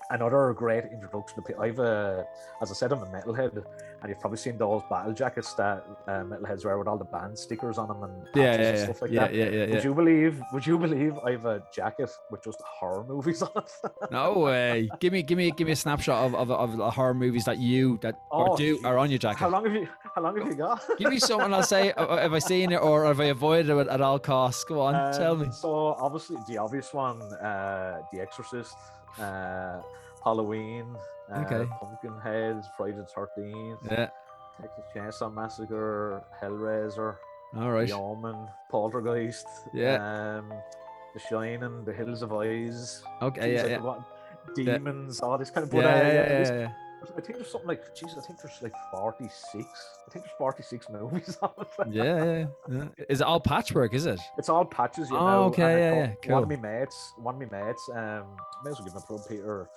another 0.10 0.54
great 0.54 0.86
introduction 0.92 1.36
to 1.38 1.42
people. 1.42 1.64
I've, 1.64 1.80
uh, 1.80 2.24
as 2.62 2.72
I 2.72 2.74
said, 2.74 2.92
I'm 2.92 3.02
a 3.02 3.06
metalhead, 3.08 3.56
and 3.56 4.10
you've 4.10 4.20
probably 4.20 4.38
seen 4.38 4.58
those 4.58 4.82
battle 4.90 5.14
jackets 5.14 5.54
that 5.56 5.84
uh, 6.08 6.12
metalheads 6.24 6.64
wear 6.66 6.78
with 6.78 6.88
all 6.88 6.98
the 6.98 7.06
band 7.06 7.38
stickers 7.38 7.78
on 7.78 7.88
them 7.88 8.04
and 8.04 8.28
Yeah, 8.36 8.52
and 8.54 8.62
yeah, 8.64 8.70
yeah. 8.76 8.84
stuff 8.84 9.02
like 9.02 9.12
yeah, 9.12 9.20
that. 9.22 9.34
yeah, 9.34 9.46
yeah, 9.46 9.66
yeah. 9.66 9.74
Would 9.76 9.84
you 9.84 9.94
believe? 9.94 10.42
Would 10.54 10.66
you 10.68 10.78
believe 10.78 11.18
I 11.26 11.32
have 11.32 11.46
a 11.46 11.64
jacket 11.74 12.10
with 12.32 12.44
just 12.44 12.62
horror 12.62 13.04
movies 13.04 13.42
on 13.42 13.52
it? 13.56 13.72
No 14.12 14.34
way. 14.40 14.90
give 15.00 15.12
me, 15.14 15.24
give 15.24 15.38
me, 15.38 15.52
give 15.52 15.66
me 15.68 15.74
a 15.74 15.76
snapshot 15.76 16.26
of, 16.26 16.36
of, 16.36 16.52
of 16.52 16.78
the 16.78 16.90
horror 16.92 17.14
movies 17.14 17.46
that 17.46 17.58
you 17.58 17.98
that 18.02 18.16
or 18.32 18.52
Oh, 18.52 18.58
do 18.58 18.80
are 18.86 18.98
on 18.98 19.10
your 19.10 19.20
jacket. 19.20 19.40
How 19.40 19.50
long 19.50 19.66
have 19.66 19.74
you? 19.74 19.88
How 20.16 20.22
long 20.22 20.38
have 20.38 20.48
you 20.48 20.56
got? 20.56 20.82
Give 20.98 21.10
me 21.10 21.20
something. 21.20 21.54
I'll 21.54 21.64
say 21.64 21.92
uh, 21.98 22.18
have 22.18 22.34
I 22.34 22.40
seen 22.40 22.72
it 22.72 22.78
or 22.82 23.04
have 23.06 23.20
I 23.20 23.26
avoided 23.26 23.70
it 23.76 23.88
at 23.90 24.00
all 24.00 24.18
costs. 24.20 24.64
Go 24.64 24.80
on, 24.82 24.96
Um, 24.96 25.12
tell 25.14 25.36
me. 25.36 25.48
So 25.52 25.88
obviously 26.00 26.38
the 26.48 26.58
obvious 26.58 26.94
one, 26.94 27.22
uh, 27.22 28.02
The 28.14 28.22
Exorcist, 28.22 28.76
uh, 29.20 29.82
Halloween, 30.24 30.96
uh, 31.32 31.40
Okay. 31.46 31.66
Pumpkinhead, 31.80 32.64
Friday 32.78 32.98
the 32.98 33.06
Thirteenth, 33.06 33.80
Yeah. 33.90 34.10
Texas 34.62 34.86
Chainsaw 34.94 35.34
Massacre, 35.34 36.24
Hellraiser, 36.42 37.16
All 37.58 37.72
right. 37.72 37.88
The 37.88 37.94
Omen, 37.96 38.48
Poltergeist, 38.70 39.48
Yeah. 39.74 39.96
um, 40.40 40.54
The 41.14 41.20
Shining, 41.20 41.84
The 41.86 41.94
Hills 41.94 42.22
Have 42.22 42.34
Eyes, 42.34 43.04
Okay. 43.22 43.54
Yeah. 43.54 43.66
Yeah. 43.68 43.96
Demons, 44.56 45.22
all 45.22 45.38
this 45.38 45.50
kind 45.50 45.66
of. 45.66 45.74
Yeah. 45.74 45.82
Yeah. 45.82 46.14
yeah, 46.14 46.54
Yeah. 46.60 46.72
This- 47.06 47.10
yeah, 47.10 47.16
yeah. 47.16 47.18
I 47.18 47.26
think 47.26 47.38
there's 47.38 47.52
something 47.52 47.68
like, 47.68 47.96
Jesus, 47.96 48.18
I 48.18 48.22
think 48.28 48.40
there's 48.42 48.62
like 48.62 48.74
46. 48.92 49.66
I 50.08 50.12
think 50.12 50.26
there's 50.26 50.38
46 50.38 50.90
movies 50.92 51.38
on 51.42 51.52
it. 51.60 51.68
Yeah, 51.92 52.04
yeah, 52.26 52.46
yeah. 52.70 53.06
Is 53.10 53.22
it 53.22 53.28
all 53.28 53.40
patchwork? 53.40 53.94
Is 53.94 54.06
it? 54.06 54.20
It's 54.38 54.50
all 54.50 54.66
patches, 54.66 55.10
you 55.10 55.18
Oh, 55.18 55.26
know. 55.26 55.44
okay, 55.46 55.62
yeah, 55.80 55.94
yeah, 56.24 56.34
One 56.34 56.44
of 56.44 56.50
cool. 56.50 56.58
my 56.58 56.70
mates, 56.80 57.14
one 57.18 57.42
of 57.42 57.52
my 57.52 57.62
mates, 57.66 57.90
um, 57.94 58.26
may 58.64 58.72
as 58.72 58.80
well 58.80 58.86
give 58.86 58.94
him 58.94 58.98
a 58.98 59.06
plug. 59.06 59.22
Peter, 59.30 59.70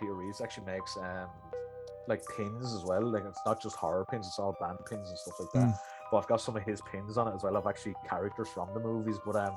Peter 0.00 0.12
Reeves 0.14 0.40
actually 0.40 0.66
makes 0.66 0.96
um, 0.96 1.28
like 2.08 2.22
pins 2.36 2.72
as 2.74 2.84
well. 2.84 3.02
Like 3.10 3.24
it's 3.26 3.40
not 3.46 3.60
just 3.62 3.76
horror 3.76 4.04
pins; 4.10 4.26
it's 4.26 4.38
all 4.38 4.56
band 4.60 4.78
pins 4.88 5.08
and 5.08 5.18
stuff 5.18 5.40
like 5.40 5.48
that. 5.54 5.68
Mm. 5.68 5.78
But 6.10 6.18
I've 6.18 6.26
got 6.26 6.40
some 6.40 6.56
of 6.56 6.62
his 6.62 6.80
pins 6.90 7.16
on 7.18 7.28
it 7.28 7.34
as 7.34 7.42
well. 7.42 7.56
I've 7.56 7.66
actually 7.66 7.94
characters 8.08 8.48
from 8.48 8.68
the 8.74 8.80
movies. 8.80 9.18
But 9.24 9.36
um, 9.36 9.56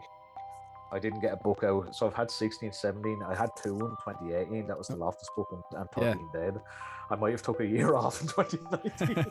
I 0.93 0.99
didn't 0.99 1.21
get 1.21 1.35
a 1.35 1.37
book 1.37 1.63
out, 1.63 1.95
so 1.95 2.07
I've 2.07 2.15
had 2.15 2.31
16, 2.31 2.73
17. 2.73 3.23
I 3.29 3.35
had 3.35 3.51
two 3.63 3.75
in 3.75 3.91
2018. 3.91 4.67
That 4.67 4.77
was 4.77 4.89
the 4.89 4.97
Loftus 4.97 5.29
book 5.37 5.47
and, 5.53 5.63
and 5.79 5.89
Yeah. 5.97 6.15
13 6.15 6.29
Dead. 6.33 6.61
I 7.11 7.17
might 7.17 7.31
have 7.33 7.43
took 7.43 7.61
a 7.61 7.67
year 7.67 7.95
off 7.97 8.21
in 8.23 8.29
2019. 8.29 9.17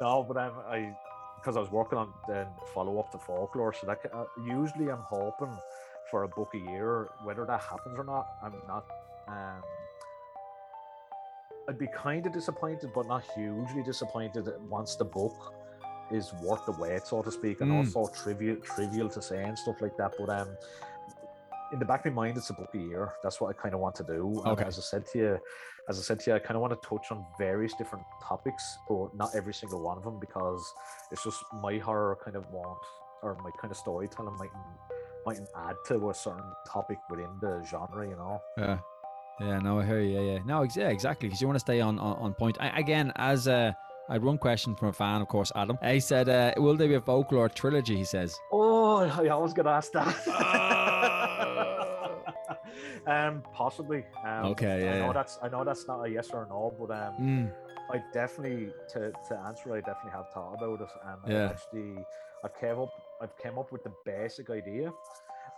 no, 0.00 0.22
but 0.26 0.36
I'm, 0.36 0.52
I 0.68 0.92
because 1.36 1.56
I 1.58 1.60
was 1.60 1.70
working 1.70 1.98
on 1.98 2.12
the 2.26 2.46
follow 2.72 2.98
up 2.98 3.12
to 3.12 3.18
folklore. 3.18 3.74
So 3.74 3.86
that 3.86 3.98
uh, 4.14 4.24
usually 4.42 4.90
I'm 4.90 5.02
hoping 5.02 5.54
for 6.10 6.22
a 6.22 6.28
book 6.28 6.54
a 6.54 6.58
year. 6.58 7.10
Whether 7.22 7.44
that 7.44 7.60
happens 7.60 7.98
or 7.98 8.04
not, 8.04 8.26
I'm 8.42 8.54
not. 8.66 8.86
Um, 9.28 9.62
I'd 11.68 11.78
be 11.78 11.88
kind 11.88 12.26
of 12.26 12.32
disappointed, 12.32 12.90
but 12.94 13.06
not 13.06 13.24
hugely 13.34 13.82
disappointed 13.82 14.46
once 14.68 14.96
the 14.96 15.04
book 15.04 15.34
is 16.10 16.32
worth 16.42 16.64
the 16.66 16.72
wait, 16.72 17.06
so 17.06 17.22
to 17.22 17.30
speak, 17.30 17.60
and 17.62 17.70
Mm. 17.70 17.76
also 17.78 18.12
trivial 18.12 18.56
trivial 18.56 19.08
to 19.08 19.22
say 19.22 19.42
and 19.42 19.58
stuff 19.58 19.80
like 19.80 19.96
that. 19.96 20.12
But 20.18 20.28
um, 20.28 20.56
in 21.72 21.78
the 21.78 21.84
back 21.86 22.04
of 22.04 22.12
my 22.12 22.24
mind, 22.26 22.36
it's 22.36 22.50
a 22.50 22.54
book 22.54 22.68
a 22.74 22.78
year. 22.78 23.12
That's 23.22 23.40
what 23.40 23.48
I 23.48 23.54
kind 23.60 23.74
of 23.74 23.80
want 23.80 23.94
to 23.96 24.04
do. 24.04 24.42
And 24.44 24.52
Okay. 24.52 24.64
as 24.64 24.78
I 24.78 24.82
said 24.82 25.06
to 25.12 25.18
you, 25.18 25.38
as 25.88 25.98
I 25.98 26.02
said 26.02 26.20
to 26.20 26.30
you, 26.30 26.36
I 26.36 26.38
kind 26.38 26.56
of 26.56 26.60
want 26.60 26.74
to 26.80 26.88
touch 26.88 27.10
on 27.10 27.24
various 27.38 27.72
different 27.74 28.04
topics, 28.22 28.78
but 28.88 29.14
not 29.14 29.34
every 29.34 29.54
single 29.54 29.80
one 29.80 29.96
of 29.96 30.04
them 30.04 30.18
because 30.20 30.62
it's 31.10 31.24
just 31.24 31.42
my 31.54 31.78
horror 31.78 32.16
kind 32.22 32.36
of 32.36 32.48
want 32.50 32.78
or 33.22 33.36
my 33.42 33.50
kind 33.60 33.70
of 33.70 33.76
storytelling 33.78 34.36
might 34.36 34.50
mightn't 35.26 35.48
add 35.56 35.74
to 35.86 36.10
a 36.10 36.14
certain 36.14 36.44
topic 36.70 36.98
within 37.08 37.30
the 37.40 37.64
genre, 37.64 38.06
you 38.06 38.14
know. 38.14 38.38
Yeah. 38.58 38.78
Yeah, 39.40 39.58
no, 39.58 39.80
I 39.80 39.84
hear 39.84 40.00
you. 40.00 40.20
Yeah, 40.20 40.32
yeah. 40.34 40.38
No, 40.44 40.62
ex- 40.62 40.76
yeah, 40.76 40.88
exactly. 40.90 41.28
Because 41.28 41.40
you 41.40 41.48
want 41.48 41.56
to 41.56 41.60
stay 41.60 41.80
on, 41.80 41.98
on, 41.98 42.16
on 42.18 42.34
point. 42.34 42.56
I, 42.60 42.68
again, 42.78 43.12
as 43.16 43.48
uh, 43.48 43.72
I 44.08 44.12
had 44.14 44.22
one 44.22 44.38
question 44.38 44.76
from 44.76 44.88
a 44.88 44.92
fan, 44.92 45.20
of 45.22 45.28
course, 45.28 45.50
Adam. 45.56 45.76
He 45.82 45.98
said, 46.00 46.28
uh, 46.28 46.52
"Will 46.56 46.76
there 46.76 46.88
be 46.88 46.94
a 46.94 47.00
folklore 47.00 47.48
trilogy?" 47.48 47.96
He 47.96 48.04
says. 48.04 48.38
Oh, 48.52 48.98
I 49.20 49.28
always 49.28 49.52
get 49.52 49.66
asked 49.66 49.92
that. 49.94 50.06
um, 53.06 53.42
possibly. 53.52 54.04
Um, 54.24 54.46
Okay, 54.46 54.84
yeah, 54.84 54.94
I 54.94 54.98
know 54.98 55.06
yeah. 55.06 55.12
that's 55.12 55.38
I 55.42 55.48
know 55.48 55.64
that's 55.64 55.86
not 55.88 56.02
a 56.04 56.08
yes 56.08 56.30
or 56.32 56.44
a 56.44 56.48
no, 56.48 56.72
but 56.78 56.90
um, 56.94 57.14
Mm, 57.20 57.50
I 57.92 58.02
definitely 58.12 58.70
to, 58.92 59.12
to 59.28 59.38
answer. 59.46 59.72
I 59.74 59.80
definitely 59.80 60.12
have 60.12 60.28
thought 60.32 60.54
about 60.54 60.80
it, 60.80 60.88
and 61.06 61.32
Yeah. 61.32 61.48
I 61.48 61.50
actually 61.50 61.96
I've 62.44 62.54
came 62.60 62.78
up 62.78 62.92
I've 63.20 63.36
came 63.38 63.58
up 63.58 63.72
with 63.72 63.82
the 63.84 63.92
basic 64.04 64.50
idea. 64.50 64.92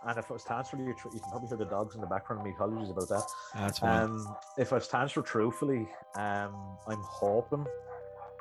And 0.05 0.17
if 0.17 0.29
I 0.29 0.33
was 0.33 0.43
to 0.45 0.53
answer 0.53 0.77
you, 0.77 0.85
you 0.87 0.93
can 0.95 1.29
probably 1.31 1.47
hear 1.47 1.57
the 1.57 1.65
dogs 1.65 1.95
in 1.95 2.01
the 2.01 2.07
background. 2.07 2.43
My 2.43 2.49
apologies 2.51 2.89
about 2.89 3.09
that. 3.09 3.23
that's 3.55 3.79
fine. 3.79 4.03
Um, 4.03 4.35
if 4.57 4.71
I 4.71 4.75
was 4.75 4.87
to 4.89 4.97
answer 4.97 5.21
truthfully, 5.21 5.87
um, 6.15 6.53
I'm 6.87 7.01
hoping 7.01 7.65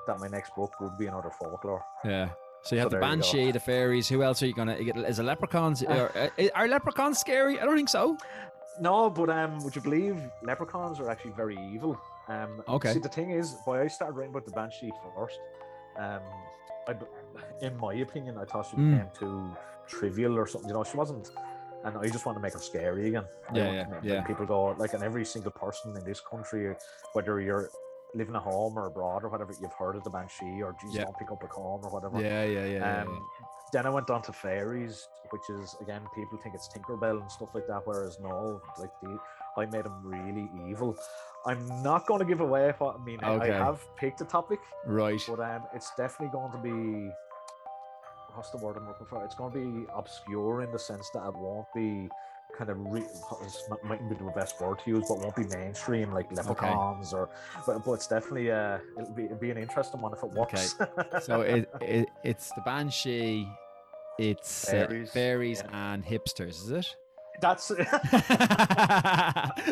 that 0.06 0.20
my 0.20 0.28
next 0.28 0.54
book 0.54 0.72
would 0.80 0.96
be 0.98 1.06
another 1.06 1.30
folklore. 1.30 1.82
yeah. 2.04 2.28
So 2.62 2.74
you 2.74 2.80
have 2.80 2.86
so 2.86 2.96
the 2.96 3.00
there 3.00 3.08
you 3.10 3.16
go. 3.16 3.22
banshee, 3.22 3.52
the 3.52 3.60
fairies. 3.60 4.08
Who 4.08 4.22
else 4.24 4.42
are 4.42 4.46
you 4.46 4.52
gonna? 4.54 4.82
get- 4.82 4.96
Is 4.96 5.18
it 5.20 5.22
leprechauns? 5.22 5.84
Are, 5.84 6.10
uh, 6.16 6.48
are 6.54 6.66
leprechauns 6.66 7.18
scary? 7.18 7.60
I 7.60 7.64
don't 7.64 7.76
think 7.76 7.88
so. 7.88 8.16
No, 8.80 9.08
but 9.08 9.30
um, 9.30 9.62
would 9.62 9.76
you 9.76 9.82
believe 9.82 10.20
leprechauns 10.42 10.98
are 10.98 11.08
actually 11.08 11.30
very 11.32 11.56
evil? 11.72 11.98
Um, 12.28 12.62
Okay. 12.68 12.94
See, 12.94 12.98
the 12.98 13.08
thing 13.08 13.30
is, 13.30 13.56
why 13.66 13.82
I 13.82 13.86
started 13.86 14.14
writing 14.16 14.32
about 14.32 14.46
the 14.46 14.50
banshee 14.50 14.90
first, 15.16 15.38
um, 15.96 16.20
I, 16.88 16.94
in 17.64 17.76
my 17.78 17.94
opinion, 17.94 18.36
I 18.36 18.44
thought 18.46 18.66
she 18.66 18.76
Mm. 18.76 19.14
too 19.14 19.56
trivial 19.86 20.36
or 20.38 20.46
something. 20.46 20.68
You 20.68 20.74
know, 20.74 20.84
she 20.84 20.96
wasn't, 20.96 21.30
and 21.84 21.96
I 21.98 22.08
just 22.08 22.26
want 22.26 22.36
to 22.36 22.42
make 22.42 22.52
her 22.54 22.58
scary 22.58 23.08
again. 23.08 23.24
Yeah, 23.54 23.72
yeah, 23.72 23.84
make- 23.90 24.04
yeah. 24.04 24.22
People 24.22 24.46
go 24.46 24.74
like, 24.78 24.92
and 24.94 25.02
every 25.02 25.24
single 25.24 25.52
person 25.52 25.96
in 25.96 26.04
this 26.04 26.20
country, 26.20 26.74
whether 27.12 27.40
you're 27.40 27.70
living 28.14 28.34
at 28.34 28.42
home 28.42 28.78
or 28.78 28.86
abroad 28.86 29.24
or 29.24 29.28
whatever, 29.28 29.52
you've 29.60 29.72
heard 29.74 29.96
of 29.96 30.04
the 30.04 30.10
banshee 30.10 30.62
or 30.62 30.74
Jesus 30.80 30.96
Yeah. 30.96 31.04
don't 31.04 31.18
pick 31.18 31.30
up 31.30 31.42
a 31.42 31.46
comb 31.48 31.80
or 31.84 31.90
whatever. 31.90 32.20
Yeah, 32.20 32.44
yeah, 32.44 32.64
yeah. 32.64 32.78
yeah, 32.78 33.02
Um, 33.02 33.26
then 33.72 33.84
I 33.84 33.90
went 33.90 34.08
on 34.10 34.22
to 34.22 34.32
fairies, 34.32 35.08
which 35.30 35.50
is 35.50 35.76
again 35.80 36.02
people 36.14 36.38
think 36.38 36.54
it's 36.54 36.68
Tinkerbell 36.68 37.20
and 37.20 37.30
stuff 37.30 37.54
like 37.54 37.66
that, 37.66 37.82
whereas 37.84 38.18
no, 38.20 38.60
like 38.78 38.90
the 39.02 39.18
I 39.58 39.66
made 39.66 39.84
them 39.84 40.00
really 40.04 40.48
evil. 40.70 40.96
I'm 41.46 41.82
not 41.82 42.06
going 42.06 42.18
to 42.20 42.26
give 42.26 42.40
away 42.40 42.74
what 42.78 42.96
I 43.00 43.04
mean. 43.04 43.18
I- 43.22 43.30
Okay. 43.34 43.52
I 43.52 43.64
have 43.64 43.80
picked 43.96 44.20
a 44.20 44.24
topic. 44.24 44.60
Right. 44.86 45.20
but 45.28 45.40
um, 45.40 45.62
it's 45.74 45.90
definitely 45.96 46.32
going 46.32 46.52
to 46.52 46.58
be 46.58 47.10
what's 48.36 48.50
the 48.50 48.58
word 48.58 48.76
I'm 48.76 48.86
looking 48.86 49.06
for? 49.06 49.24
It's 49.24 49.34
going 49.34 49.52
to 49.52 49.58
be 49.58 49.86
obscure 49.94 50.62
in 50.62 50.70
the 50.72 50.78
sense 50.78 51.10
that 51.14 51.26
it 51.26 51.34
won't 51.34 51.66
be 51.74 52.08
kind 52.56 52.70
of 52.70 52.78
re- 52.80 53.06
it's 53.42 53.68
mightn't 53.82 54.08
be 54.08 54.16
the 54.16 54.30
best 54.32 54.60
word 54.60 54.78
to 54.84 54.90
use, 54.90 55.04
but 55.08 55.18
won't 55.18 55.36
be 55.36 55.44
mainstream 55.44 56.12
like 56.12 56.30
leprechauns 56.32 57.12
or. 57.12 57.28
But, 57.66 57.84
but 57.84 57.92
it's 57.92 58.06
definitely 58.06 58.50
uh, 58.50 58.78
it'll 58.98 59.14
be 59.14 59.24
it'll 59.24 59.36
be 59.36 59.50
an 59.50 59.58
interesting 59.58 60.00
one 60.00 60.12
if 60.12 60.22
it 60.22 60.30
works. 60.30 60.76
So 61.22 61.40
it, 61.40 61.68
it 61.80 62.08
it's 62.24 62.50
the 62.52 62.60
banshee, 62.62 63.48
it's 64.18 64.68
uh, 64.68 64.86
Fairies, 64.86 65.10
fairies 65.10 65.62
yeah. 65.64 65.92
and 65.92 66.04
hipsters, 66.04 66.64
is 66.64 66.70
it? 66.70 66.96
That's. 67.40 67.70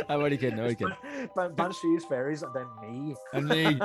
I'm 0.08 0.20
only 0.20 0.36
kidding. 0.36 0.58
I'm 0.58 0.64
only 0.64 0.74
kidding. 0.74 0.96
Ban- 1.34 1.54
Banshees, 1.54 2.04
fairies, 2.04 2.42
and 2.42 2.54
then 2.54 2.66
me. 2.80 3.14
And 3.32 3.46
me, 3.48 3.78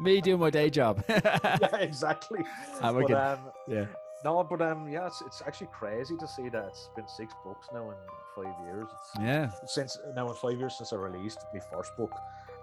me 0.00 0.20
doing 0.20 0.40
my 0.40 0.50
day 0.50 0.70
job. 0.70 1.04
yeah, 1.08 1.76
exactly. 1.78 2.40
I'm 2.82 2.94
but 2.94 3.12
um, 3.12 3.38
yeah. 3.68 3.86
no, 4.24 4.44
but 4.44 4.62
um, 4.62 4.88
yeah, 4.88 5.06
it's, 5.06 5.22
it's 5.26 5.42
actually 5.46 5.68
crazy 5.72 6.16
to 6.18 6.26
see 6.28 6.48
that 6.48 6.64
it's 6.68 6.90
been 6.96 7.08
six 7.08 7.34
books 7.44 7.68
now 7.72 7.90
in 7.90 7.96
five 8.36 8.54
years. 8.64 8.86
It's, 8.92 9.22
Yeah. 9.22 9.50
Since 9.66 9.98
now 10.14 10.28
in 10.28 10.34
five 10.34 10.58
years 10.58 10.76
since 10.76 10.92
I 10.92 10.96
released 10.96 11.44
my 11.52 11.60
first 11.60 11.96
book, 11.96 12.12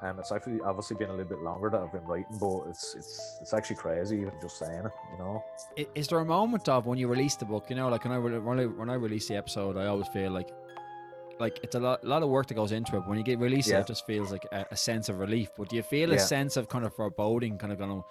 um, 0.01 0.19
it's 0.19 0.31
actually 0.31 0.59
obviously 0.61 0.95
been 0.95 1.09
a 1.09 1.13
little 1.13 1.25
bit 1.29 1.39
longer 1.41 1.69
that 1.69 1.81
I've 1.81 1.91
been 1.91 2.05
writing, 2.05 2.37
but 2.39 2.63
it's 2.69 2.95
it's 2.95 3.37
it's 3.41 3.53
actually 3.53 3.77
crazy 3.77 4.17
even 4.17 4.33
just 4.41 4.57
saying 4.59 4.85
it, 4.85 4.91
you 5.11 5.17
know. 5.17 5.43
Is 5.95 6.07
there 6.07 6.19
a 6.19 6.25
moment 6.25 6.69
of 6.69 6.85
when 6.85 6.97
you 6.97 7.07
release 7.07 7.35
the 7.35 7.45
book? 7.45 7.69
You 7.69 7.75
know, 7.75 7.89
like 7.89 8.03
when 8.05 8.13
I 8.13 8.19
when 8.19 8.59
I, 8.59 8.65
when 8.65 8.89
I 8.89 8.93
release 8.95 9.27
the 9.27 9.35
episode, 9.35 9.77
I 9.77 9.87
always 9.87 10.07
feel 10.09 10.31
like 10.31 10.49
like 11.39 11.59
it's 11.61 11.75
a 11.75 11.79
lot, 11.79 12.03
lot 12.03 12.23
of 12.23 12.29
work 12.29 12.47
that 12.47 12.55
goes 12.55 12.71
into 12.71 12.95
it. 12.95 13.01
But 13.01 13.09
when 13.09 13.17
you 13.19 13.23
get 13.23 13.37
released, 13.39 13.67
it, 13.69 13.73
Yeah. 13.73 13.79
it 13.81 13.87
just 13.87 14.05
feels 14.07 14.31
like 14.31 14.45
a, 14.51 14.65
a 14.71 14.75
sense 14.75 15.07
of 15.09 15.19
relief. 15.19 15.49
But 15.57 15.69
do 15.69 15.75
you 15.75 15.83
feel 15.83 16.11
a 16.11 16.15
Yeah. 16.15 16.21
sense 16.21 16.57
of 16.57 16.67
kind 16.67 16.83
of 16.83 16.95
foreboding, 16.95 17.57
kind 17.59 17.71
of 17.71 17.77
going, 17.77 18.03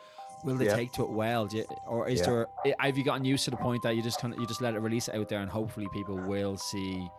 will 0.45 0.57
they 0.57 0.66
Yeah. 0.66 0.76
take 0.76 0.93
to 0.93 1.02
it 1.02 1.11
well? 1.11 1.47
Do 1.47 1.57
you, 1.57 1.64
or 1.88 2.09
is 2.09 2.25
there? 2.25 2.47
Have 2.78 2.97
you 2.97 3.05
gotten 3.05 3.25
used 3.25 3.45
to 3.47 3.50
the 3.50 3.57
point 3.57 3.83
that 3.83 3.97
you 3.97 4.02
just 4.02 4.21
kind 4.21 4.33
of 4.33 4.38
you 4.40 4.47
just 4.47 4.61
let 4.61 4.75
it 4.75 4.78
release 4.81 5.09
it 5.09 5.14
out 5.16 5.28
there, 5.28 5.40
and 5.40 5.50
hopefully 5.50 5.88
people 5.93 6.16
will 6.16 6.57
see 6.57 7.11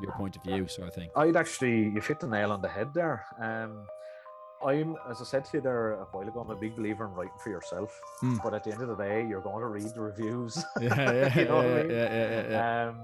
your 0.00 0.12
point 0.12 0.34
of 0.34 0.42
view, 0.42 0.66
sort 0.66 0.88
of 0.88 0.94
thing. 0.94 1.10
I'd 1.14 1.36
actually 1.36 1.90
you've 1.94 2.06
hit 2.06 2.18
the 2.18 2.26
nail 2.26 2.50
on 2.50 2.60
the 2.60 2.68
head 2.68 2.92
there. 2.92 3.24
Um, 3.40 3.86
I'm, 4.66 4.96
as 5.10 5.20
I 5.20 5.24
said 5.24 5.44
to 5.46 5.56
you 5.58 5.60
there 5.60 5.92
a 5.92 6.04
while 6.12 6.26
ago, 6.26 6.40
I'm 6.40 6.50
a 6.50 6.56
big 6.56 6.76
believer 6.76 7.04
in 7.06 7.12
writing 7.12 7.38
for 7.42 7.50
yourself. 7.50 7.98
Mm. 8.22 8.42
But 8.42 8.54
at 8.54 8.64
the 8.64 8.72
end 8.72 8.82
of 8.82 8.88
the 8.88 8.96
day, 8.96 9.26
you're 9.28 9.40
going 9.40 9.60
to 9.60 9.66
read 9.68 9.94
the 9.94 10.00
reviews. 10.00 10.62
Yeah, 10.80 10.94
yeah, 11.12 11.38
You 11.38 11.44
know 11.46 11.56
what 11.56 11.66
I 11.66 11.82
mean? 11.82 11.90
yeah, 11.90 12.14
yeah, 12.14 12.30
yeah, 12.30 12.50
yeah. 12.50 12.88
Um, 12.88 12.96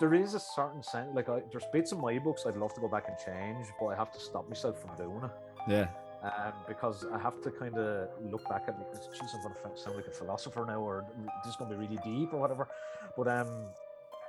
there 0.00 0.14
is 0.14 0.34
a 0.34 0.40
certain 0.40 0.82
sense, 0.82 1.08
like 1.14 1.28
I, 1.28 1.42
there's 1.50 1.64
bits 1.72 1.90
in 1.92 2.00
my 2.00 2.18
books 2.20 2.44
I'd 2.46 2.56
love 2.56 2.72
to 2.74 2.80
go 2.80 2.88
back 2.88 3.06
and 3.08 3.16
change, 3.18 3.66
but 3.80 3.86
I 3.86 3.96
have 3.96 4.12
to 4.12 4.20
stop 4.20 4.48
myself 4.48 4.80
from 4.80 4.94
doing 4.96 5.24
it. 5.24 5.30
yeah. 5.68 5.88
Um, 6.22 6.52
because 6.66 7.06
I 7.12 7.18
have 7.18 7.40
to 7.42 7.50
kind 7.50 7.76
of 7.78 8.08
look 8.20 8.48
back 8.48 8.64
at 8.66 8.70
it. 8.70 8.86
Because, 8.90 9.06
geez, 9.06 9.30
I'm 9.36 9.42
going 9.42 9.54
to 9.54 9.80
sound 9.80 9.96
like 9.96 10.06
a 10.08 10.10
philosopher 10.10 10.64
now, 10.66 10.80
or 10.80 11.04
this 11.44 11.52
is 11.52 11.56
going 11.56 11.70
to 11.70 11.76
be 11.76 11.86
really 11.86 12.00
deep, 12.04 12.32
or 12.32 12.40
whatever. 12.40 12.66
But 13.16 13.28
um, 13.28 13.48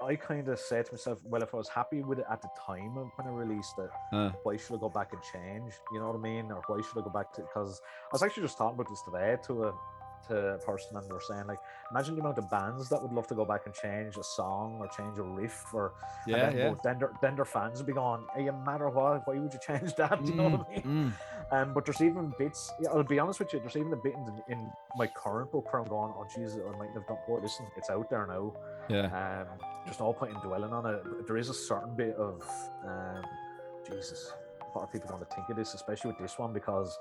I 0.04 0.16
kind 0.16 0.48
of 0.48 0.60
said 0.60 0.86
to 0.88 0.94
myself, 0.94 1.20
well, 1.26 1.42
if 1.44 1.54
I 1.54 1.58
was 1.58 1.70
happy 1.70 2.02
with 2.04 2.20
it 2.20 2.26
at 2.32 2.42
the 2.42 2.50
time 2.66 2.98
of 2.98 3.10
when 3.16 3.28
I 3.28 3.32
released 3.32 3.78
it, 3.80 3.90
Uh, 4.12 4.32
why 4.44 4.58
should 4.58 4.76
I 4.76 4.80
go 4.80 4.90
back 4.90 5.14
and 5.14 5.22
change? 5.22 5.74
You 5.92 6.00
know 6.00 6.08
what 6.08 6.16
I 6.16 6.20
mean? 6.20 6.52
Or 6.52 6.62
why 6.68 6.82
should 6.82 7.00
I 7.00 7.04
go 7.04 7.10
back 7.10 7.34
to? 7.34 7.42
Because 7.42 7.82
I 8.06 8.10
was 8.14 8.24
actually 8.24 8.44
just 8.44 8.58
talking 8.58 8.76
about 8.76 8.90
this 8.90 9.02
today 9.04 9.38
to 9.48 9.66
a 9.66 9.74
to 10.28 10.36
a 10.56 10.58
person, 10.60 10.96
and 10.98 11.08
they 11.08 11.14
were 11.14 11.22
saying 11.22 11.48
like, 11.48 11.60
imagine 11.92 12.16
the 12.16 12.22
amount 12.22 12.38
of 12.38 12.50
bands 12.50 12.90
that 12.90 13.02
would 13.02 13.12
love 13.12 13.28
to 13.28 13.36
go 13.36 13.46
back 13.46 13.62
and 13.66 13.74
change 13.74 14.18
a 14.18 14.24
song 14.24 14.78
or 14.80 14.88
change 14.88 15.18
a 15.18 15.24
riff, 15.24 15.66
or 15.74 15.94
and 16.26 16.32
yeah, 16.36 16.38
then, 16.50 16.58
yeah. 16.58 16.66
well, 16.66 16.80
then, 16.84 17.00
their, 17.00 17.12
then 17.22 17.36
their 17.36 17.46
fans 17.46 17.78
would 17.80 17.88
be 17.88 17.94
going, 17.94 18.26
hey, 18.36 18.44
no 18.46 18.52
matter 18.52 18.90
what, 18.90 19.26
why 19.28 19.38
would 19.38 19.54
you 19.54 19.60
change 19.66 19.96
that? 20.02 20.24
You 20.26 20.36
know 20.36 20.50
what 20.50 20.68
I 20.68 20.72
mean? 20.72 20.84
Mm, 20.84 21.06
mm. 21.08 21.14
Um, 21.52 21.74
but 21.74 21.86
there's 21.86 22.02
even 22.02 22.34
bits. 22.38 22.72
Yeah, 22.80 22.90
I'll 22.90 23.04
be 23.04 23.18
honest 23.18 23.40
with 23.40 23.54
you. 23.54 23.60
There's 23.60 23.76
even 23.76 23.94
a 23.94 23.98
bit 23.98 24.14
in, 24.14 24.54
in 24.54 24.72
my 24.96 25.08
current 25.08 25.52
book 25.52 25.72
where 25.72 25.82
I'm 25.82 25.88
going, 25.88 26.14
oh 26.16 26.26
Jesus, 26.36 26.60
I 26.60 26.78
might 26.78 26.92
have 26.94 27.08
done. 27.08 27.18
But 27.28 27.42
listen, 27.42 27.66
it's 27.76 27.90
out 27.90 28.10
there 28.10 28.28
now. 28.28 28.54
Yeah. 28.88 29.46
Um, 29.48 29.69
just 29.88 30.00
no 30.00 30.14
point 30.14 30.34
in 30.34 30.40
dwelling 30.42 30.74
on 30.74 30.86
it. 30.86 31.28
There 31.28 31.38
is 31.38 31.50
a 31.50 31.54
certain 31.54 31.96
bit 31.96 32.16
of, 32.16 32.42
um, 32.86 33.24
Jesus, 33.88 34.34
what 34.74 34.82
are 34.84 34.88
people 34.88 35.10
going 35.10 35.24
to 35.26 35.34
think 35.36 35.50
of 35.50 35.56
this, 35.56 35.74
especially 35.74 36.12
with 36.12 36.20
this 36.20 36.38
one, 36.38 36.54
because 36.54 36.98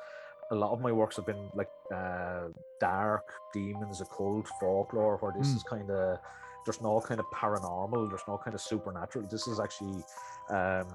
a 0.50 0.54
lot 0.54 0.72
of 0.72 0.80
my 0.80 0.90
works 0.92 1.16
have 1.16 1.26
been 1.26 1.50
like 1.54 1.70
uh, 1.94 2.44
dark 2.80 3.30
demons, 3.52 4.00
occult, 4.00 4.48
folklore, 4.60 5.18
where 5.18 5.32
this 5.36 5.48
Mm. 5.52 5.56
is 5.56 5.62
kind 5.64 5.90
of. 5.90 6.18
There's 6.64 6.80
no 6.82 7.00
kind 7.00 7.18
of 7.20 7.26
paranormal. 7.34 8.10
There's 8.10 8.26
no 8.28 8.36
kind 8.36 8.54
of 8.54 8.60
supernatural. 8.60 9.26
This 9.26 9.46
is 9.46 9.58
actually 9.58 10.02
um, 10.50 10.86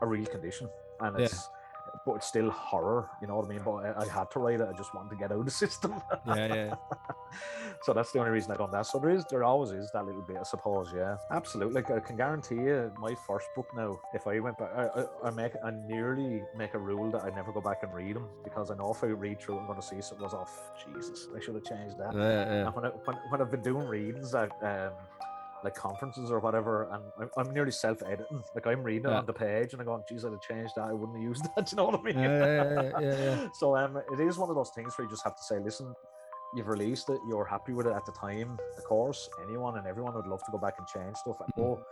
a 0.00 0.06
real 0.06 0.26
condition, 0.26 0.68
and 1.00 1.18
it's 1.18 1.48
but 2.06 2.14
it's 2.14 2.26
still 2.28 2.50
horror. 2.50 3.10
You 3.20 3.26
know 3.26 3.36
what 3.36 3.46
I 3.46 3.48
mean? 3.48 3.62
But 3.64 3.84
I, 3.84 4.02
I 4.02 4.08
had 4.08 4.30
to 4.30 4.38
write 4.38 4.60
it. 4.60 4.68
I 4.72 4.76
just 4.76 4.94
wanted 4.94 5.10
to 5.10 5.16
get 5.16 5.32
out 5.32 5.40
of 5.40 5.44
the 5.44 5.50
system. 5.64 6.00
Yeah, 6.26 6.54
yeah. 6.54 6.74
so 7.82 7.92
that's 7.92 8.12
the 8.12 8.20
only 8.20 8.30
reason 8.30 8.52
I 8.52 8.56
done 8.56 8.70
that. 8.70 8.86
So 8.86 8.98
there 8.98 9.10
is, 9.10 9.24
there 9.28 9.42
always 9.42 9.72
is 9.72 9.90
that 9.92 10.06
little 10.06 10.22
bit, 10.22 10.36
I 10.38 10.44
suppose. 10.44 10.92
Yeah, 10.94 11.16
absolutely. 11.32 11.74
Like 11.74 11.90
I 11.90 11.98
can 11.98 12.16
guarantee 12.16 12.54
you, 12.54 12.92
my 12.98 13.14
first 13.26 13.48
book 13.56 13.66
now, 13.76 13.98
if 14.14 14.26
I 14.26 14.38
went 14.38 14.56
back, 14.56 14.70
I, 14.74 14.84
I, 14.84 15.04
I 15.24 15.30
make, 15.30 15.52
I 15.64 15.72
nearly 15.86 16.42
make 16.56 16.74
a 16.74 16.78
rule 16.78 17.10
that 17.10 17.24
I 17.24 17.30
never 17.30 17.52
go 17.52 17.60
back 17.60 17.82
and 17.82 17.92
read 17.92 18.14
them 18.14 18.28
because 18.44 18.70
I 18.70 18.76
know 18.76 18.92
if 18.92 19.02
I 19.02 19.08
read 19.08 19.40
through, 19.40 19.58
I'm 19.58 19.66
going 19.66 19.80
to 19.80 19.86
see 19.86 20.00
something 20.00 20.24
was 20.24 20.34
off. 20.34 20.70
Jesus, 20.84 21.28
I 21.36 21.40
should 21.40 21.56
have 21.56 21.64
changed 21.64 21.98
that. 21.98 22.14
Yeah, 22.14 22.20
yeah. 22.20 22.66
And 22.66 22.74
when, 22.74 22.84
I, 22.84 22.88
when, 22.88 23.16
when 23.30 23.40
I've 23.40 23.50
been 23.50 23.62
doing 23.62 23.86
readings 23.88 24.34
at 24.34 24.52
um, 24.62 24.92
like 25.64 25.74
conferences 25.74 26.30
or 26.30 26.38
whatever, 26.40 26.88
and 26.92 27.02
I'm, 27.20 27.30
I'm 27.36 27.52
nearly 27.54 27.70
self-editing. 27.72 28.42
Like 28.54 28.66
I'm 28.66 28.82
reading 28.82 29.06
it 29.10 29.12
on 29.12 29.26
the 29.26 29.32
page, 29.32 29.72
and 29.72 29.80
I'm 29.80 29.86
going, 29.86 30.02
"Geez, 30.08 30.24
I'd 30.24 30.32
have 30.32 30.40
changed 30.40 30.74
that. 30.76 30.84
I 30.88 30.92
wouldn't 30.92 31.16
have 31.18 31.22
used 31.24 31.44
that." 31.56 31.70
you 31.72 31.76
know 31.76 31.84
what 31.86 32.00
I 32.00 32.02
mean? 32.02 32.18
Yeah, 32.18 32.38
yeah, 32.38 32.82
yeah, 32.82 33.00
yeah, 33.00 33.24
yeah. 33.24 33.48
so 33.54 33.76
um, 33.76 33.96
it 34.12 34.20
is 34.20 34.38
one 34.38 34.50
of 34.50 34.56
those 34.56 34.70
things 34.70 34.96
where 34.96 35.04
you 35.04 35.10
just 35.10 35.24
have 35.24 35.36
to 35.36 35.42
say, 35.42 35.58
"Listen, 35.58 35.94
you've 36.54 36.68
released 36.68 37.08
it. 37.10 37.18
You're 37.28 37.44
happy 37.44 37.72
with 37.72 37.86
it 37.86 37.92
at 37.94 38.06
the 38.06 38.12
time. 38.12 38.58
Of 38.78 38.84
course, 38.84 39.28
anyone 39.46 39.76
and 39.78 39.86
everyone 39.86 40.14
would 40.14 40.26
love 40.26 40.44
to 40.44 40.52
go 40.52 40.58
back 40.58 40.74
and 40.78 40.86
change 40.86 41.16
stuff. 41.16 41.36
And 41.40 41.52
Mhm. 41.54 41.62
oh, 41.62 41.84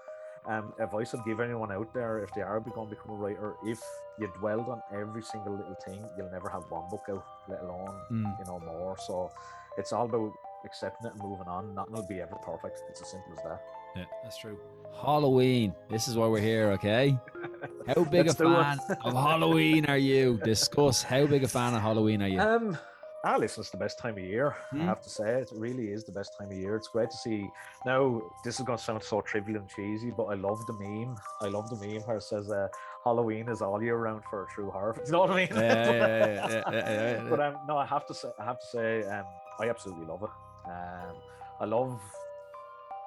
um, 0.46 0.74
advice 0.78 1.14
I'd 1.14 1.24
give 1.24 1.40
anyone 1.40 1.72
out 1.72 1.92
there 1.94 2.18
if 2.22 2.30
they 2.34 2.42
are 2.42 2.60
going 2.60 2.88
to 2.88 2.94
become 2.94 3.12
a 3.12 3.14
writer, 3.14 3.56
if 3.64 3.80
you 4.18 4.28
dwelled 4.38 4.68
on 4.68 4.82
every 4.92 5.22
single 5.22 5.54
little 5.56 5.74
thing, 5.86 6.06
you'll 6.16 6.30
never 6.30 6.48
have 6.50 6.62
one 6.70 6.88
book 6.90 7.02
out, 7.10 7.24
let 7.48 7.60
alone 7.62 7.98
Mm. 8.10 8.38
you 8.38 8.44
know 8.44 8.60
more. 8.60 8.96
So 8.98 9.30
it's 9.78 9.92
all 9.92 10.04
about 10.04 10.30
accepting 10.64 11.06
it 11.06 11.14
and 11.14 11.22
moving 11.22 11.46
on. 11.48 11.74
Nothing 11.74 11.94
will 11.94 12.06
be 12.06 12.20
ever 12.20 12.36
perfect. 12.36 12.82
It's 12.88 13.00
as 13.02 13.08
simple 13.08 13.32
as 13.32 13.44
that. 13.44 13.62
Yeah, 13.96 14.04
that's 14.22 14.36
true. 14.36 14.58
Halloween. 15.00 15.74
This 15.88 16.08
is 16.08 16.16
why 16.16 16.26
we're 16.26 16.40
here, 16.40 16.70
okay? 16.72 17.16
How 17.86 18.04
big 18.04 18.28
a 18.28 18.34
fan 18.34 18.78
of 19.02 19.12
Halloween 19.12 19.86
are 19.86 19.98
you? 19.98 20.40
Discuss 20.44 21.02
how 21.02 21.26
big 21.26 21.44
a 21.44 21.48
fan 21.48 21.74
of 21.74 21.82
Halloween 21.82 22.22
are 22.22 22.28
you? 22.28 22.40
Um, 22.40 22.78
ah, 23.24 23.36
listen, 23.36 23.60
it's 23.60 23.70
the 23.70 23.76
best 23.76 23.98
time 23.98 24.16
of 24.16 24.24
year. 24.24 24.56
Hmm. 24.70 24.82
I 24.82 24.84
have 24.84 25.02
to 25.02 25.10
say, 25.10 25.40
it 25.40 25.50
really 25.52 25.88
is 25.88 26.04
the 26.04 26.12
best 26.12 26.36
time 26.38 26.50
of 26.50 26.56
year. 26.56 26.76
It's 26.76 26.88
great 26.88 27.10
to 27.10 27.16
see. 27.16 27.48
Now, 27.84 28.22
this 28.44 28.58
is 28.58 28.64
going 28.64 28.78
to 28.78 28.84
sound 28.84 29.02
so 29.02 29.20
trivial 29.20 29.58
and 29.58 29.68
cheesy, 29.68 30.10
but 30.16 30.24
I 30.24 30.34
love 30.34 30.64
the 30.66 30.72
meme. 30.74 31.16
I 31.40 31.48
love 31.48 31.68
the 31.68 31.76
meme 31.76 32.02
where 32.02 32.18
it 32.18 32.22
says, 32.22 32.50
uh, 32.50 32.68
"Halloween 33.04 33.48
is 33.48 33.60
all 33.60 33.82
year 33.82 33.96
round 33.96 34.22
for 34.30 34.44
a 34.44 34.46
true 34.54 34.70
horror." 34.70 34.96
You 35.06 35.12
know 35.12 35.20
what 35.20 35.30
I 35.30 35.36
mean? 35.36 35.48
Yeah, 35.50 35.60
yeah, 35.60 35.90
yeah, 35.90 36.26
yeah, 36.26 36.46
yeah, 36.46 36.72
yeah, 36.72 37.22
yeah. 37.22 37.26
but 37.28 37.40
um, 37.40 37.56
no, 37.68 37.76
I 37.76 37.86
have 37.86 38.06
to 38.06 38.14
say, 38.14 38.30
I 38.38 38.44
have 38.44 38.60
to 38.60 38.66
say, 38.66 39.02
um, 39.04 39.26
I 39.60 39.68
absolutely 39.68 40.06
love 40.06 40.22
it. 40.22 40.30
Um, 40.66 41.16
I 41.60 41.64
love 41.64 42.00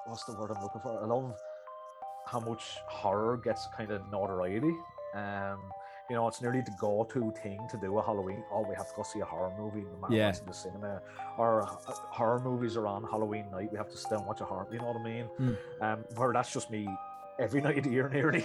what's 0.06 0.24
the 0.24 0.34
word 0.34 0.50
I'm 0.54 0.62
looking 0.62 0.80
for? 0.80 1.02
I 1.02 1.06
love 1.06 1.34
how 2.26 2.40
much 2.40 2.62
horror 2.86 3.36
gets 3.36 3.66
kind 3.76 3.90
of 3.90 4.02
notoriety. 4.10 4.74
Um, 5.14 5.58
you 6.10 6.16
know, 6.16 6.26
it's 6.26 6.40
nearly 6.40 6.62
the 6.62 6.72
go-to 6.80 7.32
thing 7.42 7.58
to 7.70 7.76
do 7.76 7.98
a 7.98 8.02
Halloween. 8.02 8.42
Oh, 8.50 8.64
we 8.66 8.74
have 8.74 8.86
to 8.88 8.92
go 8.96 9.02
see 9.02 9.20
a 9.20 9.24
horror 9.26 9.52
movie, 9.58 9.82
no 9.92 9.98
matter 10.00 10.14
Yeah. 10.14 10.26
what's 10.28 10.40
in 10.40 10.46
the 10.46 10.54
cinema. 10.54 11.02
Or 11.36 11.62
uh, 11.62 11.66
horror 12.10 12.40
movies 12.40 12.76
are 12.78 12.86
on 12.86 13.04
Halloween 13.04 13.50
night. 13.50 13.70
We 13.70 13.76
have 13.76 13.90
to 13.90 13.96
stay 13.98 14.16
and 14.16 14.24
watch 14.26 14.40
a 14.40 14.44
horror. 14.44 14.66
You 14.72 14.78
know 14.78 14.86
what 14.86 14.96
I 14.96 15.02
mean? 15.04 15.28
Mm. 15.38 15.56
Um, 15.82 16.04
where 16.16 16.32
that's 16.32 16.52
just 16.52 16.70
me 16.70 16.88
every 17.38 17.60
night 17.66 17.76
of 17.78 17.84
the 17.84 17.90
year 17.90 18.08
nearly. 18.08 18.44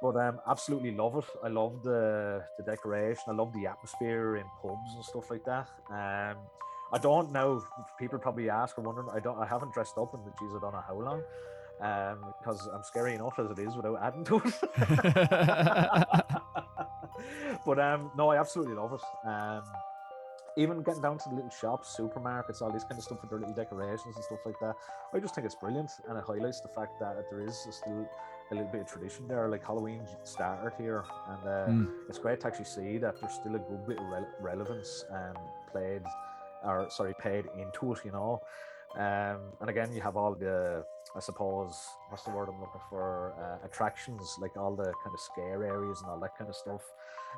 But 0.00 0.16
um, 0.16 0.40
absolutely 0.46 0.92
love 0.92 1.16
it. 1.16 1.24
I 1.42 1.48
love 1.48 1.82
the 1.82 2.44
the 2.58 2.62
decoration. 2.64 3.24
I 3.26 3.32
love 3.32 3.52
the 3.52 3.66
atmosphere 3.66 4.36
in 4.36 4.44
pubs 4.62 4.94
and 4.94 5.04
stuff 5.04 5.30
like 5.30 5.44
that. 5.44 5.68
Um, 5.90 6.36
I 6.92 6.98
don't 6.98 7.32
know. 7.32 7.62
People 7.98 8.18
probably 8.18 8.48
ask 8.50 8.78
or 8.78 8.82
wondering. 8.82 9.08
I 9.12 9.18
don't. 9.20 9.38
I 9.38 9.46
haven't 9.46 9.72
dressed 9.74 9.98
up 9.98 10.14
in 10.14 10.20
the 10.24 10.30
Jesus. 10.38 10.56
I 10.56 10.60
don't 10.60 10.72
know 10.74 10.84
how 10.86 11.00
long. 11.00 11.22
Um, 11.80 12.32
because 12.38 12.68
I'm 12.72 12.84
scary 12.84 13.14
enough 13.14 13.36
as 13.38 13.50
it 13.50 13.58
is 13.58 13.74
without 13.74 13.98
adding 14.00 14.24
to 14.26 14.36
it. 14.44 14.54
but 17.66 17.78
um, 17.78 18.10
no, 18.16 18.28
I 18.30 18.38
absolutely 18.38 18.74
love 18.74 18.92
it. 18.92 19.28
Um, 19.28 19.62
even 20.56 20.82
getting 20.84 21.02
down 21.02 21.18
to 21.18 21.28
the 21.30 21.34
little 21.34 21.50
shops, 21.50 21.96
supermarkets, 21.98 22.62
all 22.62 22.70
these 22.70 22.84
kind 22.84 22.96
of 22.96 23.02
stuff 23.02 23.20
with 23.20 23.30
their 23.30 23.40
little 23.40 23.54
decorations 23.54 24.14
and 24.14 24.24
stuff 24.24 24.38
like 24.46 24.54
that. 24.60 24.76
I 25.12 25.18
just 25.18 25.34
think 25.34 25.46
it's 25.46 25.56
brilliant, 25.56 25.90
and 26.08 26.16
it 26.16 26.22
highlights 26.24 26.60
the 26.60 26.68
fact 26.68 27.00
that 27.00 27.16
there 27.28 27.40
is 27.40 27.66
still 27.72 28.08
a 28.52 28.54
little 28.54 28.70
bit 28.70 28.82
of 28.82 28.86
tradition 28.86 29.26
there. 29.26 29.48
Like 29.48 29.64
Halloween 29.66 30.02
started 30.22 30.72
here, 30.78 31.04
and 31.28 31.42
uh, 31.48 31.66
Mm. 31.70 31.88
it's 32.08 32.18
great 32.18 32.40
to 32.42 32.46
actually 32.46 32.66
see 32.66 32.98
that 32.98 33.20
there's 33.20 33.32
still 33.34 33.56
a 33.56 33.58
good 33.58 33.84
bit 33.86 33.98
of 33.98 34.04
rele- 34.04 34.28
relevance 34.40 35.04
um, 35.10 35.34
played, 35.72 36.02
or 36.64 36.88
sorry, 36.90 37.14
paid 37.20 37.46
into 37.58 37.92
it. 37.92 38.00
You 38.04 38.12
know, 38.12 38.40
um, 38.96 39.40
and 39.60 39.68
again, 39.68 39.92
you 39.92 40.00
have 40.00 40.16
all 40.16 40.34
the, 40.34 40.84
I 41.16 41.20
suppose, 41.20 41.76
what's 42.10 42.22
the 42.22 42.30
word 42.30 42.48
I'm 42.48 42.60
looking 42.60 42.80
for? 42.88 43.34
Uh, 43.38 43.66
attractions, 43.66 44.36
like 44.40 44.56
all 44.56 44.76
the 44.76 44.84
kind 44.84 45.12
of 45.12 45.20
scare 45.20 45.64
areas 45.64 46.00
and 46.00 46.10
all 46.10 46.20
that 46.20 46.36
kind 46.38 46.48
of 46.48 46.54
stuff. 46.54 46.82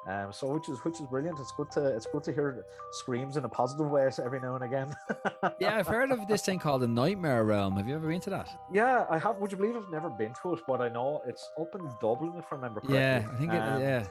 Um, 0.07 0.33
so 0.33 0.53
which 0.53 0.69
is 0.69 0.79
which 0.85 1.01
is 1.01 1.07
brilliant. 1.07 1.41
It's 1.41 1.53
good 1.57 1.71
to 1.73 1.87
it's 1.87 2.07
good 2.07 2.23
to 2.25 2.33
hear 2.33 2.65
screams 2.93 3.37
in 3.39 3.45
a 3.45 3.49
positive 3.49 3.89
way 3.91 4.09
every 4.23 4.39
now 4.39 4.55
and 4.55 4.65
again. 4.65 4.95
yeah, 5.59 5.77
I've 5.77 5.87
heard 5.87 6.13
of 6.13 6.29
this 6.29 6.43
thing 6.43 6.59
called 6.59 6.83
the 6.83 6.89
Nightmare 6.89 7.43
Realm. 7.45 7.77
Have 7.77 7.89
you 7.89 7.95
ever 7.97 8.07
been 8.07 8.21
to 8.21 8.31
that? 8.31 8.49
Yeah, 8.71 9.07
I 9.11 9.19
have. 9.19 9.39
Would 9.39 9.51
you 9.51 9.57
believe 9.57 9.77
I've 9.77 9.91
never 9.91 10.11
been 10.11 10.33
to 10.43 10.55
it, 10.55 10.61
but 10.69 10.81
I 10.81 10.89
know 10.91 11.23
it's 11.27 11.51
up 11.59 11.75
in 11.75 11.91
Dublin 12.01 12.35
if 12.37 12.45
I 12.53 12.57
remember 12.57 12.81
correctly. 12.81 12.99
Yeah, 12.99 13.25
I 13.33 13.37
think 13.37 13.53
it. 13.53 13.59
Um, 13.59 13.81
yeah. 13.81 14.07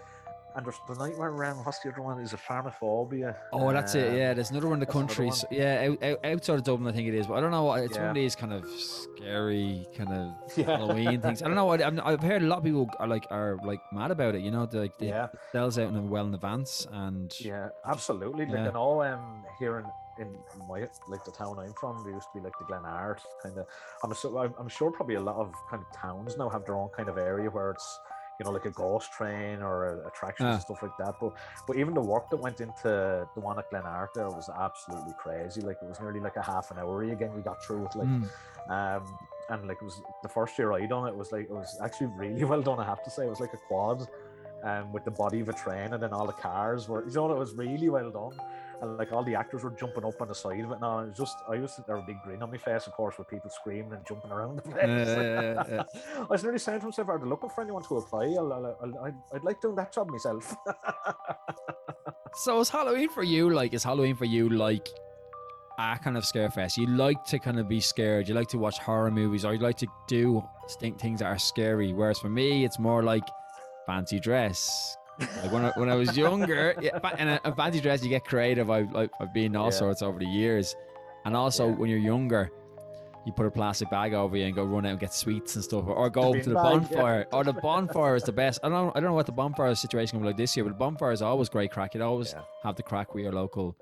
And 0.55 0.65
there's 0.65 0.79
the 0.87 0.95
Nightmare 0.95 1.31
Realm. 1.31 1.57
What's 1.65 1.79
the 1.79 1.91
other 1.91 2.01
one? 2.01 2.19
Is 2.21 2.31
a 2.33 2.37
Farmaphobia. 2.37 3.35
Oh, 3.51 3.73
that's 3.73 3.93
it. 3.93 4.09
Um, 4.09 4.15
Yeah, 4.15 4.33
there's 4.33 4.51
another 4.51 4.67
one 4.67 4.75
in 4.77 4.79
the 4.79 4.85
country. 4.85 5.29
so- 5.31 5.47
yeah, 5.51 5.89
out, 5.89 6.01
out, 6.03 6.19
outside 6.25 6.53
of 6.59 6.63
Dublin, 6.63 6.87
I 6.93 6.95
think 6.95 7.09
it 7.09 7.13
is. 7.13 7.27
But 7.27 7.33
I 7.35 7.41
don't 7.41 7.51
know. 7.51 7.63
what- 7.65 7.83
It's 7.83 7.97
one 7.97 8.07
of 8.07 8.15
these 8.15 8.35
kind 8.37 8.53
of 8.53 8.65
scary 8.69 9.85
kind 9.97 10.11
of 10.13 10.33
Yeah. 10.57 10.77
Halloween 10.77 11.19
things. 11.21 11.41
I 11.41 11.47
don't 11.47 11.55
know. 11.55 11.69
I, 11.69 11.85
I'm, 11.85 11.99
I've 12.03 12.21
heard 12.23 12.41
a 12.41 12.45
lot 12.47 12.59
of 12.59 12.63
people 12.63 12.89
are 12.99 13.07
like 13.07 13.25
are 13.31 13.57
like 13.65 13.81
mad 13.91 14.11
about 14.11 14.35
it. 14.35 14.41
You 14.41 14.51
know, 14.51 14.65
they, 14.65 14.79
like 14.79 14.97
they 14.97 15.07
Yeah, 15.07 15.27
sells 15.51 15.77
out 15.77 15.89
in 15.89 16.09
well 16.09 16.25
in 16.25 16.33
advance, 16.33 16.87
and 16.91 17.33
yeah, 17.41 17.69
absolutely. 17.85 18.45
Like 18.45 18.55
Yeah. 18.55 18.69
I 18.69 18.71
know, 18.73 19.01
um, 19.03 19.43
here 19.59 19.79
in 19.79 19.85
in 20.17 20.37
my 20.69 20.87
like 21.09 21.25
the 21.25 21.31
town 21.31 21.59
I'm 21.59 21.73
from, 21.73 22.01
there 22.05 22.13
used 22.13 22.27
to 22.33 22.39
be 22.39 22.43
like 22.45 22.53
the 22.59 22.65
Glenart 22.65 23.19
kind 23.43 23.57
of. 23.57 23.65
I'm 24.03 24.13
so 24.13 24.37
I'm, 24.37 24.53
I'm 24.57 24.69
sure 24.69 24.89
probably 24.89 25.15
a 25.15 25.21
lot 25.21 25.35
of 25.35 25.51
kind 25.69 25.83
of 25.83 25.91
towns 25.93 26.37
now 26.37 26.47
have 26.47 26.63
their 26.65 26.75
own 26.75 26.87
kind 26.95 27.09
of 27.09 27.17
area 27.17 27.49
where 27.49 27.71
it's 27.71 27.99
you 28.39 28.43
know 28.45 28.51
like 28.51 28.65
a 28.65 28.71
ghost 28.71 29.11
train 29.13 29.61
or 29.61 29.75
a, 30.03 30.07
attractions 30.07 30.47
Ah. 30.47 30.53
and 30.53 30.61
stuff 30.61 30.81
like 30.83 30.95
that. 30.99 31.15
But 31.21 31.33
but 31.67 31.77
even 31.77 31.93
the 31.93 32.01
work 32.01 32.29
that 32.31 32.37
went 32.37 32.59
into 32.61 33.27
the 33.35 33.39
one 33.49 33.57
at 33.59 33.69
Glenart 33.71 34.09
there 34.13 34.27
was 34.29 34.49
absolutely 34.49 35.13
crazy. 35.17 35.61
Like 35.61 35.77
it 35.81 35.87
was 35.87 35.99
nearly 35.99 36.19
like 36.19 36.35
a 36.37 36.41
half 36.41 36.71
an 36.71 36.77
hour 36.79 37.03
again. 37.03 37.33
we 37.35 37.41
got 37.41 37.63
through 37.63 37.81
with 37.83 37.95
like. 37.95 38.07
Mm, 38.07 38.29
um 38.69 39.03
and 39.49 39.67
like 39.67 39.77
it 39.79 39.85
was 39.85 40.01
the 40.23 40.29
first 40.29 40.57
year 40.57 40.73
I 40.73 40.87
done 40.87 41.07
it 41.07 41.15
was 41.15 41.31
like 41.31 41.43
it 41.43 41.51
was 41.51 41.77
actually 41.83 42.07
really 42.17 42.43
well 42.51 42.63
done 42.63 42.79
I 42.79 42.85
have 42.85 43.03
to 43.03 43.11
say 43.11 43.23
it 43.25 43.29
was 43.29 43.39
like 43.39 43.53
a 43.53 43.57
quad 43.67 44.07
um 44.63 44.91
with 44.91 45.03
the 45.05 45.11
body 45.11 45.39
of 45.39 45.49
a 45.49 45.53
train 45.53 45.93
and 45.93 46.01
then 46.01 46.11
all 46.13 46.25
the 46.25 46.33
cars 46.33 46.89
were 46.89 47.05
you 47.07 47.13
know 47.13 47.31
it 47.31 47.37
was 47.37 47.53
really 47.53 47.89
well 47.89 48.09
done 48.09 48.35
and 48.81 48.97
like 48.97 49.11
all 49.11 49.23
the 49.23 49.35
actors 49.35 49.63
were 49.63 49.71
jumping 49.71 50.05
up 50.05 50.21
on 50.21 50.27
the 50.27 50.35
side 50.35 50.59
of 50.63 50.71
it. 50.71 50.79
Now 50.81 50.99
it 50.99 51.09
was 51.09 51.17
just 51.17 51.37
I 51.49 51.55
used 51.55 51.75
to 51.75 51.83
there 51.87 51.97
a 51.97 52.01
big 52.01 52.17
grin 52.23 52.41
on 52.41 52.51
my 52.51 52.57
face, 52.57 52.87
of 52.87 52.93
course, 52.93 53.17
with 53.17 53.27
people 53.27 53.49
screaming 53.49 53.93
and 53.93 54.05
jumping 54.05 54.31
around 54.31 54.55
the 54.57 54.61
place. 54.63 54.83
Yeah, 54.85 55.63
yeah, 55.69 55.83
I 56.17 56.23
was 56.23 56.43
nearly 56.43 56.59
saying 56.59 56.79
to 56.81 56.85
myself, 56.87 57.09
"Are 57.09 57.19
they 57.19 57.25
looking 57.25 57.49
for 57.49 57.61
anyone 57.61 57.83
to 57.83 57.97
apply? 57.97 58.35
I'll, 58.37 58.53
I'll, 58.53 58.77
I'll, 58.81 59.05
I'd, 59.05 59.15
I'd 59.33 59.43
like 59.43 59.61
doing 59.61 59.75
that 59.75 59.93
job 59.93 60.09
myself." 60.09 60.55
So 62.37 62.59
is 62.59 62.69
Halloween 62.69 63.07
for 63.09 63.23
you 63.23 63.49
like 63.49 63.73
is 63.73 63.83
Halloween 63.83 64.15
for 64.17 64.25
you 64.25 64.49
like 64.49 64.89
a 65.79 65.97
kind 66.03 66.17
of 66.17 66.25
scare 66.25 66.49
fest? 66.49 66.77
You 66.77 66.85
like 66.85 67.23
to 67.25 67.39
kind 67.39 67.59
of 67.59 67.69
be 67.69 67.79
scared. 67.79 68.27
You 68.27 68.33
like 68.33 68.49
to 68.49 68.57
watch 68.57 68.77
horror 68.77 69.09
movies, 69.09 69.45
or 69.45 69.53
you 69.53 69.59
like 69.59 69.77
to 69.77 69.87
do 70.09 70.43
stink 70.67 70.99
things 70.99 71.19
that 71.21 71.27
are 71.27 71.39
scary. 71.39 71.93
Whereas 71.93 72.19
for 72.19 72.27
me, 72.29 72.65
it's 72.65 72.77
more 72.77 73.03
like 73.03 73.23
fancy 73.85 74.19
dress. 74.19 74.97
Like 75.19 75.51
when 75.51 75.65
I, 75.65 75.71
when 75.75 75.89
I 75.89 75.95
was 75.95 76.17
younger, 76.17 76.75
yeah, 76.81 76.99
and 77.17 77.29
uh, 77.29 77.39
a, 77.45 77.51
a 77.51 77.55
fancy 77.55 77.79
dress, 77.79 78.03
you 78.03 78.09
get 78.09 78.25
creative. 78.25 78.69
I've 78.69 78.93
I've 78.95 79.33
been 79.33 79.55
all 79.55 79.65
Yeah. 79.67 79.69
sorts 79.71 80.01
over 80.01 80.19
the 80.19 80.25
years, 80.25 80.75
and 81.25 81.35
also 81.35 81.67
Yeah. 81.69 81.75
when 81.75 81.89
you're 81.89 81.99
younger. 81.99 82.51
You 83.25 83.31
put 83.33 83.47
a 83.47 83.49
plastic 83.51 83.89
bag 83.89 84.13
over 84.13 84.37
you 84.37 84.45
and 84.45 84.53
go 84.55 84.63
run 84.63 84.85
out 84.85 84.89
and 84.91 84.99
get 84.99 85.11
sweets 85.11 85.55
and 85.55 85.63
stuff, 85.63 85.85
or 85.87 86.11
go 86.11 86.33
The 86.33 86.41
to 86.43 86.49
the 86.49 86.55
yeah. 86.55 86.61
bonfire. 86.61 87.25
Or 87.33 87.43
the 87.43 87.53
bonfire 87.53 88.15
is 88.15 88.21
the 88.21 88.31
best. 88.31 88.59
I 88.63 88.69
don't, 88.69 88.89
I 88.95 88.99
don't 88.99 89.09
know 89.09 89.15
what 89.15 89.25
the 89.25 89.31
bonfire 89.31 89.73
situation 89.73 90.19
will 90.19 90.25
be 90.25 90.27
like 90.27 90.37
this 90.37 90.55
year, 90.55 90.63
but 90.63 90.73
the 90.73 90.77
bonfire 90.77 91.11
is 91.11 91.23
always 91.23 91.49
great 91.49 91.71
crack. 91.71 91.95
You'd 91.95 92.03
always 92.03 92.33
Yeah. 92.33 92.41
have 92.61 92.75
the 92.75 92.83
crack 92.83 93.15
with 93.15 93.23
your 93.23 93.33
local, 93.33 93.75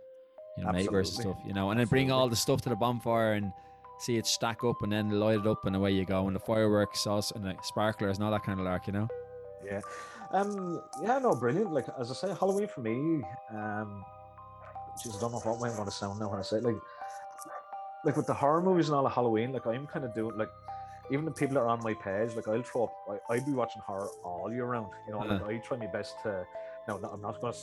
you 0.58 0.64
know, 0.64 0.72
neighbors 0.72 1.10
and 1.18 1.22
stuff, 1.24 1.38
you 1.46 1.54
know, 1.54 1.72
and 1.72 1.78
then 1.80 1.88
bring 1.88 2.10
all 2.10 2.30
the 2.30 2.38
stuff 2.38 2.62
to 2.62 2.70
the 2.70 2.78
bonfire 2.78 3.34
and 3.34 3.52
see 4.00 4.16
it 4.16 4.26
stack 4.28 4.64
up 4.64 4.82
and 4.82 4.94
then 4.94 5.10
light 5.20 5.40
it 5.40 5.46
up 5.48 5.66
and 5.66 5.76
away 5.76 5.92
you 5.92 6.06
go. 6.06 6.26
And 6.28 6.34
the 6.34 6.40
fireworks 6.40 7.06
also 7.06 7.36
and 7.36 7.44
the 7.44 7.56
sparklers 7.64 8.20
and 8.20 8.24
all 8.26 8.32
that 8.32 8.44
kind 8.44 8.62
of 8.62 8.66
lark, 8.66 8.88
you 8.88 8.94
know. 8.94 9.10
Yeah. 9.66 9.82
Um. 10.34 10.82
Yeah. 11.02 11.20
No. 11.20 11.36
Brilliant. 11.36 11.72
Like 11.72 11.86
as 12.00 12.12
I 12.12 12.14
say, 12.14 12.28
Halloween 12.40 12.68
for 12.68 12.82
me. 12.82 13.24
Um. 13.52 14.04
Jeez, 15.00 15.16
I 15.18 15.20
don't 15.22 15.32
know 15.32 15.40
what 15.40 15.60
way 15.60 15.70
I'm 15.70 15.76
going 15.76 15.88
to 15.88 15.92
sound 15.94 16.20
now 16.20 16.30
when 16.30 16.40
I 16.40 16.44
say 16.44 16.58
it. 16.58 16.64
like, 16.64 16.76
like 18.06 18.16
with 18.16 18.28
the 18.28 18.34
horror 18.34 18.62
movies 18.62 18.90
and 18.90 18.96
all 18.96 19.06
of 19.08 19.12
Halloween. 19.14 19.52
Like 19.52 19.66
I'm 19.66 19.88
kind 19.88 20.06
of 20.06 20.14
doing 20.14 20.38
like, 20.38 20.50
even 21.12 21.26
the 21.26 21.32
people 21.32 21.56
that 21.56 21.62
are 21.62 21.68
on 21.68 21.82
my 21.82 21.96
page. 21.96 22.36
Like 22.36 22.48
I'll 22.48 22.62
throw 22.62 22.84
up. 22.84 22.94
I, 23.30 23.34
I'd 23.34 23.46
be 23.46 23.54
watching 23.54 23.82
horror 23.82 24.08
all 24.24 24.52
year 24.52 24.66
round. 24.66 24.92
You 25.08 25.14
know. 25.14 25.20
Like 25.20 25.42
Uh-huh. 25.42 25.50
I 25.50 25.58
try 25.58 25.78
my 25.78 25.88
best 25.88 26.16
to. 26.24 26.46
No, 26.88 26.98
no, 26.98 27.10
I'm 27.10 27.22
not 27.22 27.40
going 27.42 27.54
to 27.54 27.60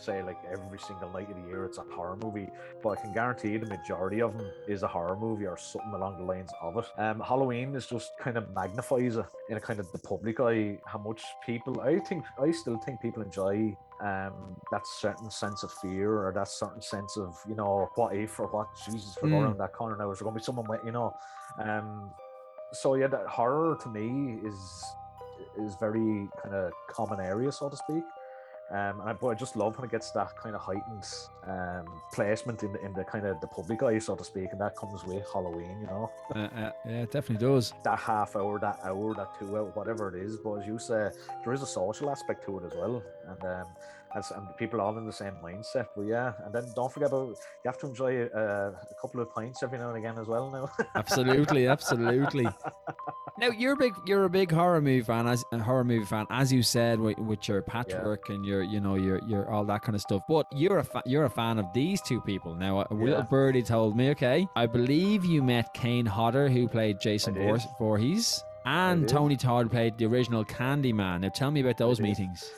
say 0.00 0.22
like 0.22 0.36
every 0.52 0.78
single 0.78 1.10
night 1.12 1.30
of 1.30 1.36
the 1.36 1.48
year 1.48 1.64
it's 1.64 1.78
a 1.78 1.82
horror 1.82 2.16
movie, 2.22 2.48
but 2.82 2.90
I 2.90 2.96
can 3.00 3.12
guarantee 3.12 3.56
the 3.56 3.66
majority 3.66 4.20
of 4.22 4.36
them 4.36 4.50
is 4.68 4.82
a 4.82 4.88
horror 4.88 5.16
movie 5.16 5.46
or 5.46 5.56
something 5.56 5.92
along 5.94 6.18
the 6.18 6.24
lines 6.24 6.50
of 6.62 6.76
it. 6.78 6.84
Um, 6.98 7.20
Halloween 7.20 7.74
is 7.74 7.86
just 7.86 8.10
kind 8.20 8.36
of 8.36 8.48
magnifies 8.54 9.16
it 9.16 9.26
in 9.50 9.56
a 9.56 9.60
kind 9.60 9.80
of 9.80 9.90
the 9.92 9.98
public 9.98 10.40
eye 10.40 10.78
how 10.86 10.98
much 10.98 11.22
people. 11.44 11.80
I 11.80 11.98
think 12.00 12.24
I 12.40 12.50
still 12.52 12.78
think 12.78 13.00
people 13.00 13.22
enjoy 13.22 13.76
um 14.00 14.56
that 14.70 14.86
certain 14.86 15.30
sense 15.30 15.64
of 15.64 15.72
fear 15.72 16.12
or 16.26 16.32
that 16.32 16.46
certain 16.48 16.80
sense 16.80 17.16
of 17.16 17.34
you 17.48 17.56
know 17.56 17.88
what 17.96 18.14
if 18.14 18.38
or 18.38 18.46
what 18.46 18.68
Jesus 18.86 19.14
for 19.16 19.26
Mm. 19.26 19.30
go 19.32 19.40
around 19.40 19.58
that 19.58 19.72
corner 19.72 19.96
now 19.96 20.10
is 20.12 20.18
there 20.18 20.24
gonna 20.24 20.36
be 20.38 20.42
someone 20.42 20.66
with 20.68 20.80
you 20.84 20.92
know 20.92 21.12
um 21.58 22.10
so 22.72 22.94
yeah 22.94 23.08
that 23.08 23.26
horror 23.26 23.76
to 23.82 23.88
me 23.88 24.38
is 24.44 24.84
is 25.58 25.74
very 25.80 26.28
kind 26.42 26.54
of 26.54 26.72
common 26.90 27.20
area 27.20 27.50
so 27.50 27.68
to 27.68 27.76
speak 27.76 28.04
um, 28.70 29.00
and 29.00 29.08
I, 29.08 29.12
but 29.14 29.28
I 29.28 29.34
just 29.34 29.56
love 29.56 29.76
when 29.78 29.86
it 29.86 29.90
gets 29.90 30.10
that 30.12 30.36
kind 30.36 30.54
of 30.54 30.60
heightened 30.60 31.06
um, 31.46 31.86
placement 32.12 32.62
in 32.62 32.72
the, 32.72 32.84
in 32.84 32.92
the 32.92 33.04
kind 33.04 33.26
of 33.26 33.40
the 33.40 33.46
public 33.46 33.82
eye, 33.82 33.98
so 33.98 34.14
to 34.14 34.24
speak, 34.24 34.48
and 34.52 34.60
that 34.60 34.76
comes 34.76 35.04
with 35.04 35.24
Halloween, 35.32 35.78
you 35.80 35.86
know, 35.86 36.10
Uh, 36.34 36.38
uh, 36.38 36.72
yeah, 36.86 37.02
it 37.02 37.10
definitely 37.10 37.46
does. 37.46 37.72
that 37.84 37.98
half 37.98 38.36
hour, 38.36 38.58
that 38.58 38.78
hour, 38.84 39.14
that 39.14 39.38
two 39.38 39.56
hour, 39.56 39.64
whatever 39.74 40.08
it 40.14 40.22
is. 40.22 40.36
But 40.36 40.60
as 40.60 40.66
you 40.66 40.78
say, 40.78 41.10
there 41.44 41.52
is 41.54 41.62
a 41.62 41.66
social 41.66 42.10
aspect 42.10 42.44
to 42.46 42.58
it 42.58 42.64
as 42.66 42.72
well, 42.76 43.02
and 43.28 43.44
um, 43.44 43.66
as, 44.14 44.30
and 44.32 44.46
people 44.58 44.80
all 44.80 44.96
in 44.98 45.06
the 45.06 45.12
same 45.12 45.34
mindset. 45.42 45.86
But 45.96 46.02
yeah, 46.06 46.32
and 46.44 46.52
then 46.54 46.64
don't 46.76 46.92
forget 46.92 47.08
about 47.08 47.28
you 47.28 47.36
have 47.66 47.78
to 47.78 47.86
enjoy 47.86 48.24
uh, 48.26 48.72
a 48.90 48.94
couple 49.00 49.20
of 49.20 49.30
pints 49.32 49.62
every 49.62 49.78
now 49.78 49.88
and 49.88 49.98
again 49.98 50.18
as 50.18 50.26
well. 50.26 50.50
Now, 50.50 50.70
Absolutely, 50.94 51.66
absolutely. 51.66 52.48
Now 53.38 53.50
you're 53.50 53.74
a 53.74 53.76
big 53.76 53.94
you're 54.04 54.24
a 54.24 54.28
big 54.30 54.50
horror 54.50 54.80
movie 54.80 55.00
fan, 55.02 55.28
as 55.28 55.44
a 55.52 55.58
horror 55.58 55.84
movie 55.84 56.04
fan, 56.04 56.26
as 56.30 56.52
you 56.52 56.62
said 56.62 56.98
with, 56.98 57.18
with 57.18 57.46
your 57.48 57.62
patchwork 57.62 58.28
and 58.30 58.44
your 58.44 58.62
you 58.62 58.80
know 58.80 58.96
your 58.96 59.20
your 59.26 59.48
all 59.50 59.64
that 59.66 59.82
kind 59.82 59.94
of 59.94 60.00
stuff. 60.00 60.22
But 60.28 60.46
you're 60.52 60.78
a 60.78 60.84
fa- 60.84 61.02
you're 61.06 61.24
a 61.24 61.30
fan 61.30 61.58
of 61.58 61.66
these 61.72 62.02
two 62.02 62.20
people. 62.20 62.54
Now, 62.54 62.84
a 62.90 62.94
little 62.94 63.22
birdie 63.22 63.62
told 63.62 63.96
me, 63.96 64.10
okay, 64.10 64.48
I 64.56 64.66
believe 64.66 65.24
you 65.24 65.42
met 65.42 65.72
Kane 65.72 66.06
Hodder, 66.06 66.48
who 66.48 66.66
played 66.66 67.00
Jason. 67.00 67.34
Vor- 67.34 67.58
Voorhees, 67.78 68.42
and. 68.64 69.08
Tony 69.08 69.36
Todd 69.36 69.70
played 69.70 69.96
the 69.98 70.06
original 70.06 70.44
Candyman. 70.44 71.20
Now, 71.20 71.28
tell 71.28 71.50
me 71.50 71.60
about 71.60 71.78
those 71.78 72.00
meetings. 72.00 72.50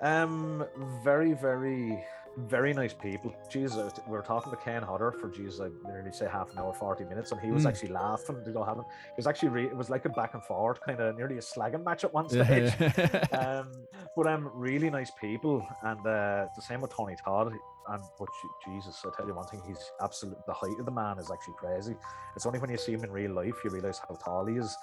Um, 0.00 0.66
very, 1.02 1.32
very, 1.32 2.04
very 2.36 2.72
nice 2.72 2.92
people. 2.92 3.34
Jesus, 3.50 3.92
we 4.06 4.12
were 4.12 4.22
talking 4.22 4.50
to 4.50 4.56
Kane 4.58 4.82
Hodder 4.82 5.12
for 5.12 5.28
Jesus, 5.28 5.60
I 5.60 5.68
nearly 5.88 6.12
say 6.12 6.26
half 6.30 6.50
an 6.52 6.58
hour, 6.58 6.72
forty 6.72 7.04
minutes, 7.04 7.32
and 7.32 7.40
he 7.40 7.50
was 7.50 7.64
Mm. 7.64 7.68
actually 7.68 7.92
laughing. 7.92 8.42
You 8.46 8.52
know, 8.52 8.64
having 8.64 8.82
it 8.84 9.16
was 9.16 9.26
actually 9.26 9.50
re- 9.50 9.66
it 9.66 9.76
was 9.76 9.90
like 9.90 10.04
a 10.04 10.08
back 10.08 10.34
and 10.34 10.42
forward 10.42 10.78
kind 10.86 11.00
of 11.00 11.16
nearly 11.16 11.36
a 11.38 11.40
slagging 11.40 11.84
match 11.84 12.04
at 12.04 12.12
one 12.12 12.28
stage. 12.28 12.72
um, 13.32 13.70
but 14.16 14.26
um, 14.26 14.50
really 14.54 14.90
nice 14.90 15.10
people, 15.20 15.66
and 15.82 16.00
uh, 16.00 16.46
the 16.56 16.62
same 16.62 16.80
with 16.80 16.92
Tony 16.92 17.16
Todd. 17.24 17.52
And 17.88 18.02
but 18.18 18.28
Jesus, 18.64 19.04
I 19.04 19.10
tell 19.16 19.26
you 19.26 19.34
one 19.34 19.46
thing, 19.46 19.60
he's 19.66 19.90
absolute. 20.02 20.38
The 20.46 20.54
height 20.54 20.78
of 20.78 20.86
the 20.86 20.92
man 20.92 21.18
is 21.18 21.30
actually 21.30 21.54
crazy. 21.58 21.94
It's 22.34 22.46
only 22.46 22.58
when 22.58 22.70
you 22.70 22.78
see 22.78 22.92
him 22.92 23.04
in 23.04 23.10
real 23.12 23.32
life 23.32 23.54
you 23.62 23.70
realize 23.70 23.98
how 24.08 24.14
tall 24.16 24.46
he 24.46 24.56
is. 24.56 24.74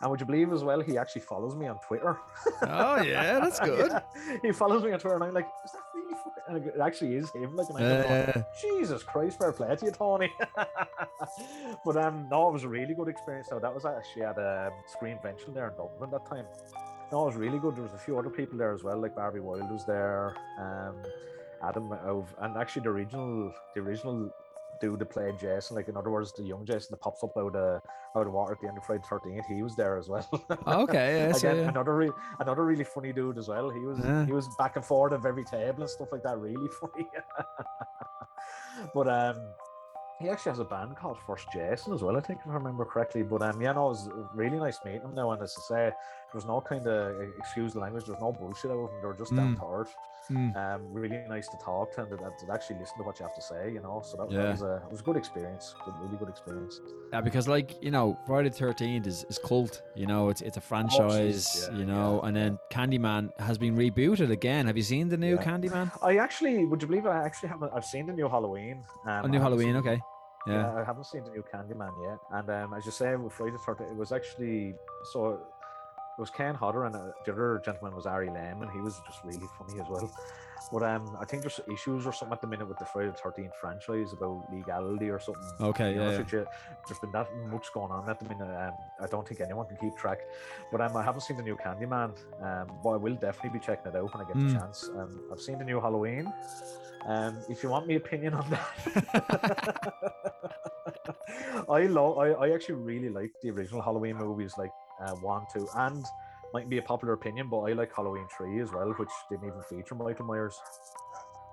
And 0.00 0.10
would 0.10 0.20
you 0.20 0.26
believe 0.26 0.52
as 0.52 0.62
well, 0.62 0.80
he 0.80 0.98
actually 0.98 1.22
follows 1.22 1.54
me 1.56 1.66
on 1.68 1.78
Twitter. 1.86 2.18
oh 2.62 3.00
yeah, 3.02 3.40
that's 3.40 3.58
good. 3.70 3.90
Yeah, 3.90 4.00
he 4.42 4.52
follows 4.52 4.82
me 4.84 4.92
on 4.92 4.98
Twitter, 4.98 5.14
and 5.16 5.24
I'm 5.24 5.32
like, 5.34 5.48
is 5.64 5.72
that 5.72 5.80
really? 5.94 6.14
fucking-" 6.14 6.42
And 6.48 6.66
it 6.66 6.80
actually 6.80 7.14
is 7.16 7.30
him. 7.30 7.56
Like, 7.56 7.68
and 7.70 7.78
I'm 7.78 8.40
Uh, 8.40 8.42
Jesus 8.60 9.02
Christ, 9.02 9.38
fair 9.38 9.52
play 9.52 9.74
to 9.74 9.86
you, 9.86 9.92
Tony. 9.92 10.30
but 11.84 11.96
um, 11.96 12.28
no, 12.30 12.48
it 12.48 12.52
was 12.52 12.64
a 12.64 12.68
really 12.68 12.94
good 12.94 13.08
experience. 13.08 13.48
Now 13.50 13.58
that 13.58 13.74
was 13.74 13.84
actually 13.86 14.22
at 14.24 14.38
um, 14.38 14.72
Screen 14.86 15.18
Venture 15.22 15.50
there 15.50 15.68
in 15.68 15.76
Dublin 15.76 16.10
that 16.10 16.26
time. 16.26 16.44
No, 17.10 17.22
it 17.22 17.26
was 17.26 17.36
really 17.36 17.58
good. 17.58 17.76
There 17.76 17.84
was 17.84 17.94
a 17.94 17.98
few 17.98 18.18
other 18.18 18.30
people 18.30 18.58
there 18.58 18.74
as 18.74 18.82
well, 18.82 19.00
like 19.00 19.14
Barbie 19.14 19.40
Wilde 19.40 19.70
was 19.70 19.86
there, 19.86 20.34
um, 20.58 20.96
Adam 21.62 21.92
of, 22.04 22.34
and 22.40 22.56
actually 22.56 22.82
the 22.82 22.90
original, 22.90 23.52
the 23.74 23.80
original 23.80 24.30
dude 24.80 24.98
that 25.00 25.10
played 25.10 25.38
Jason, 25.38 25.76
like 25.76 25.88
in 25.88 25.96
other 25.96 26.10
words, 26.10 26.32
the 26.32 26.42
young 26.42 26.64
Jason 26.64 26.88
that 26.90 27.00
pops 27.00 27.22
up 27.24 27.36
out 27.36 27.54
of 27.56 27.82
out 28.16 28.26
of 28.26 28.32
water 28.32 28.52
at 28.52 28.60
the 28.60 28.68
end 28.68 28.78
of 28.78 28.84
Friday 28.84 29.02
Thirteenth, 29.08 29.44
he 29.46 29.62
was 29.62 29.76
there 29.76 29.96
as 29.98 30.08
well. 30.08 30.26
okay, 30.66 31.26
yeah, 31.28 31.32
so, 31.32 31.48
Again, 31.50 31.62
yeah. 31.64 31.68
another 31.70 31.94
re- 31.96 32.10
another 32.40 32.64
really 32.64 32.84
funny 32.84 33.12
dude 33.12 33.38
as 33.38 33.48
well. 33.48 33.70
He 33.70 33.80
was 33.80 33.98
Yeah. 33.98 34.24
he 34.26 34.32
was 34.32 34.48
back 34.58 34.76
and 34.76 34.84
forth 34.84 35.12
of 35.12 35.26
every 35.26 35.44
table 35.44 35.82
and 35.82 35.90
stuff 35.90 36.08
like 36.12 36.22
that. 36.22 36.38
Really 36.38 36.68
funny. 36.80 37.06
but 38.94 39.08
um, 39.08 39.36
he 40.18 40.28
actually 40.30 40.50
has 40.50 40.58
a 40.60 40.64
band 40.64 40.96
called 40.96 41.18
First 41.26 41.46
Jason 41.52 41.92
as 41.92 42.02
well. 42.02 42.16
I 42.16 42.20
think 42.20 42.40
if 42.42 42.50
I 42.50 42.54
remember 42.54 42.84
correctly. 42.84 43.22
But 43.22 43.42
um, 43.42 43.60
yeah, 43.60 43.72
no, 43.72 43.86
it 43.86 43.90
was 43.90 44.08
really 44.34 44.58
nice 44.58 44.78
meeting 44.84 45.02
him. 45.02 45.14
Now, 45.14 45.32
and 45.32 45.42
as 45.42 45.54
I 45.58 45.62
say, 45.68 45.92
was 46.36 46.44
no 46.46 46.60
kind 46.60 46.86
of 46.86 47.20
excuse 47.38 47.72
the 47.72 47.80
language. 47.80 48.04
There 48.04 48.14
was 48.14 48.22
no 48.22 48.32
bullshit 48.32 48.70
out 48.70 48.78
of 48.78 48.90
them. 48.90 49.00
They 49.02 49.08
were 49.08 49.14
just 49.14 49.34
down 49.34 49.56
Mm. 49.56 49.60
to 49.60 49.66
earth. 49.78 49.94
Mm. 50.30 50.56
Um, 50.56 50.80
really 50.92 51.18
nice 51.28 51.46
to 51.48 51.56
talk 51.64 51.92
to 51.94 52.00
and 52.02 52.10
to, 52.10 52.16
to 52.16 52.52
actually 52.52 52.78
listen 52.80 52.96
to 52.98 53.04
what 53.04 53.18
you 53.20 53.24
have 53.26 53.34
to 53.36 53.40
say. 53.42 53.70
You 53.72 53.80
know, 53.80 54.02
so 54.04 54.16
that, 54.18 54.30
Yeah. 54.30 54.42
that 54.42 54.50
was 54.50 54.62
a 54.62 54.74
it 54.86 54.90
was 54.90 55.00
a 55.00 55.04
good 55.04 55.16
experience. 55.16 55.74
Good, 55.84 55.94
really 56.02 56.16
good 56.16 56.28
experience. 56.28 56.80
Yeah, 57.12 57.20
because 57.20 57.46
like 57.48 57.68
you 57.82 57.90
know, 57.92 58.18
Friday 58.26 58.48
the 58.48 58.56
Thirteenth 58.56 59.06
is, 59.06 59.24
is 59.30 59.38
cult. 59.38 59.82
You 59.94 60.06
know, 60.06 60.28
it's 60.28 60.42
it's 60.42 60.56
a 60.56 60.60
franchise. 60.60 61.68
yeah, 61.70 61.78
you 61.78 61.84
know, 61.86 62.20
yeah, 62.20 62.26
and 62.28 62.36
then 62.36 62.58
Candyman 62.70 63.30
has 63.40 63.56
been 63.58 63.76
rebooted 63.76 64.30
again. 64.30 64.66
Have 64.66 64.76
you 64.76 64.82
seen 64.82 65.08
the 65.08 65.16
new. 65.16 65.36
Candyman? 65.38 65.90
I 66.02 66.16
actually, 66.16 66.64
would 66.64 66.80
you 66.82 66.88
believe? 66.88 67.06
I 67.06 67.24
actually 67.24 67.48
haven't. 67.50 67.72
I've 67.74 67.84
seen 67.84 68.06
the 68.06 68.12
new 68.12 68.28
Halloween. 68.28 68.82
Um, 69.06 69.24
A 69.26 69.28
new 69.28 69.28
I 69.28 69.30
seen 69.30 69.40
Halloween, 69.42 69.76
okay. 69.76 70.00
Yeah. 70.48 70.54
Yeah, 70.54 70.80
I 70.80 70.84
haven't 70.84 71.06
seen 71.06 71.24
the 71.24 71.30
new 71.30 71.42
Candyman 71.52 71.90
yet. 72.08 72.18
And 72.30 72.48
um, 72.50 72.74
as 72.74 72.84
you 72.86 72.92
say, 72.92 73.14
with 73.16 73.32
Friday 73.32 73.52
the 73.52 73.58
13th, 73.58 73.90
it 73.90 73.96
was 73.96 74.12
actually 74.12 74.74
so. 75.12 75.40
It 76.16 76.20
was 76.20 76.30
Kane 76.30 76.54
Hodder 76.54 76.84
and 76.86 76.96
uh, 76.96 77.12
the 77.26 77.32
other 77.32 77.60
gentleman 77.62 77.94
was 77.94 78.06
Ari 78.06 78.28
Lehman. 78.28 78.62
And 78.62 78.70
he 78.70 78.80
was 78.80 79.00
just 79.06 79.22
really 79.22 79.46
funny 79.58 79.78
as 79.80 79.86
well. 79.88 80.10
But 80.72 80.82
um, 80.82 81.16
I 81.20 81.26
think 81.26 81.42
there's 81.42 81.60
issues 81.72 82.06
or 82.06 82.12
something 82.12 82.32
at 82.32 82.40
the 82.40 82.46
minute 82.46 82.66
with 82.66 82.78
the 82.78 82.86
Friday 82.86 83.10
the 83.10 83.16
13th 83.30 83.54
franchise 83.54 84.12
about 84.14 84.46
legality 84.52 85.10
or 85.10 85.20
something. 85.20 85.44
Okay, 85.60 85.94
yeah, 85.94 86.10
yeah. 86.10 86.44
there's 86.86 86.98
been 87.00 87.12
that 87.12 87.28
much 87.48 87.70
going 87.72 87.92
on 87.92 88.08
at 88.08 88.18
the 88.18 88.24
minute. 88.28 88.48
Um, 88.48 88.72
I 89.00 89.06
don't 89.06 89.28
think 89.28 89.40
anyone 89.42 89.66
can 89.66 89.76
keep 89.76 89.94
track. 89.96 90.20
But 90.72 90.80
um, 90.80 90.96
I 90.96 91.02
haven't 91.02 91.20
seen 91.20 91.36
the 91.36 91.42
new 91.42 91.56
Candyman. 91.56 92.16
Um, 92.42 92.66
but 92.82 92.90
I 92.90 92.96
will 92.96 93.14
definitely 93.14 93.58
be 93.58 93.64
checking 93.64 93.92
it 93.92 93.96
out 93.96 94.12
when 94.14 94.24
I 94.24 94.26
get 94.26 94.36
Mm. 94.36 94.52
the 94.54 94.58
chance. 94.58 94.88
Um, 94.96 95.20
I've 95.30 95.40
seen 95.40 95.58
the 95.58 95.64
new 95.64 95.80
Halloween. 95.80 96.32
Um, 97.06 97.36
if 97.48 97.62
you 97.62 97.68
want 97.68 97.86
my 97.86 97.94
opinion 97.94 98.34
on 98.34 98.50
that, 98.50 99.92
I 101.70 101.82
love. 101.86 102.18
I, 102.18 102.30
I 102.32 102.50
actually 102.54 102.76
really 102.76 103.08
like 103.10 103.30
the 103.42 103.50
original 103.50 103.82
Halloween 103.82 104.16
movies, 104.16 104.54
like 104.58 104.70
uh, 105.00 105.12
one, 105.16 105.46
two, 105.52 105.68
and 105.76 106.04
might 106.52 106.68
be 106.68 106.78
a 106.78 106.82
popular 106.82 107.14
opinion, 107.14 107.48
but 107.48 107.60
I 107.60 107.72
like 107.72 107.94
Halloween 107.94 108.26
three 108.36 108.60
as 108.60 108.72
well, 108.72 108.92
which 108.96 109.10
didn't 109.30 109.46
even 109.46 109.62
feature 109.62 109.94
Michael 109.94 110.26
Myers. 110.26 110.58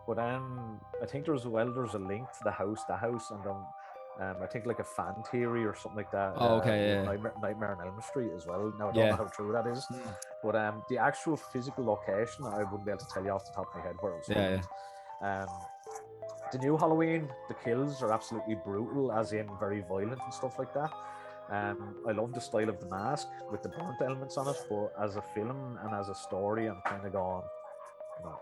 But 0.08 0.20
um, 0.20 0.80
I 1.02 1.06
think 1.06 1.26
there's 1.26 1.46
well, 1.48 1.72
there's 1.74 1.94
a 1.94 2.00
link 2.00 2.30
to 2.32 2.44
the 2.44 2.52
house, 2.52 2.84
the 2.88 2.96
house, 2.96 3.32
and 3.32 3.46
um, 3.48 3.66
um, 4.22 4.36
I 4.44 4.48
think 4.48 4.66
like 4.66 4.80
a 4.80 4.84
fan 4.84 5.16
theory 5.32 5.66
or 5.66 5.74
something 5.76 5.98
like 5.98 6.12
that. 6.12 6.34
Oh, 6.38 6.56
uh, 6.56 6.58
okay, 6.60 6.80
with 6.80 6.90
yeah. 6.90 7.04
Nightmare, 7.04 7.34
Nightmare 7.42 7.78
on 7.80 7.88
Elm 7.88 8.02
Street 8.02 8.32
as 8.36 8.46
well. 8.46 8.72
Now 8.78 8.90
I 8.90 8.92
don't 8.92 9.04
Yeah. 9.04 9.12
know 9.12 9.18
how 9.18 9.26
true 9.26 9.52
that 9.54 9.66
is, 9.68 9.88
but 10.44 10.56
um, 10.56 10.84
the 10.90 10.98
actual 10.98 11.38
physical 11.38 11.86
location, 11.86 12.46
I 12.46 12.64
wouldn't 12.64 12.86
be 12.86 12.92
able 12.92 13.00
to 13.00 13.08
tell 13.14 13.24
you 13.24 13.32
off 13.32 13.46
the 13.46 13.54
top 13.54 13.70
of 13.70 13.76
my 13.76 13.82
head 13.82 13.96
where 14.02 14.14
it 14.14 14.18
was. 14.18 14.30
Yeah, 14.30 14.50
filmed. 14.50 14.68
Um, 15.22 15.48
the 16.52 16.60
new 16.60 16.78
Halloween, 16.78 17.30
the 17.48 17.56
kills 17.56 18.04
are 18.04 18.12
absolutely 18.12 18.56
brutal, 18.56 19.12
as 19.12 19.34
in 19.34 19.50
very 19.60 19.82
violent 19.82 20.20
and 20.24 20.34
stuff 20.34 20.60
like 20.60 20.74
that. 20.74 20.92
Um, 21.50 21.96
I 22.08 22.12
love 22.12 22.34
the 22.34 22.42
style 22.42 22.70
of 22.70 22.80
the 22.80 22.88
mask 22.88 23.28
with 23.52 23.62
the 23.64 23.70
burnt 23.70 24.02
elements 24.02 24.38
on 24.38 24.48
it, 24.48 24.56
but 24.70 24.94
as 25.02 25.16
a 25.18 25.22
film 25.22 25.78
and 25.84 25.94
as 25.94 26.10
a 26.10 26.16
story, 26.16 26.68
I'm 26.68 26.82
kind 26.86 27.06
of 27.06 27.14
gone. 27.14 27.44
no. 28.24 28.40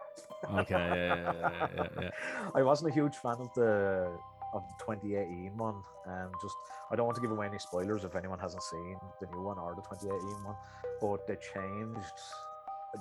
Okay, 0.59 0.73
yeah, 0.73 1.33
yeah, 1.33 1.67
yeah, 1.75 1.87
yeah. 2.01 2.09
I 2.55 2.61
wasn't 2.63 2.91
a 2.91 2.93
huge 2.93 3.15
fan 3.15 3.35
of 3.39 3.49
the 3.55 4.11
of 4.53 4.63
the 4.67 4.85
2018 4.85 5.57
one. 5.57 5.75
Um, 6.07 6.31
just 6.41 6.55
I 6.91 6.95
don't 6.95 7.05
want 7.05 7.15
to 7.15 7.21
give 7.21 7.31
away 7.31 7.47
any 7.47 7.59
spoilers 7.59 8.03
if 8.03 8.15
anyone 8.15 8.39
hasn't 8.39 8.63
seen 8.63 8.97
the 9.21 9.27
new 9.27 9.41
one 9.43 9.57
or 9.57 9.75
the 9.75 9.81
2018 9.81 10.43
one, 10.43 10.55
but 10.99 11.25
they 11.27 11.35
changed. 11.53 12.17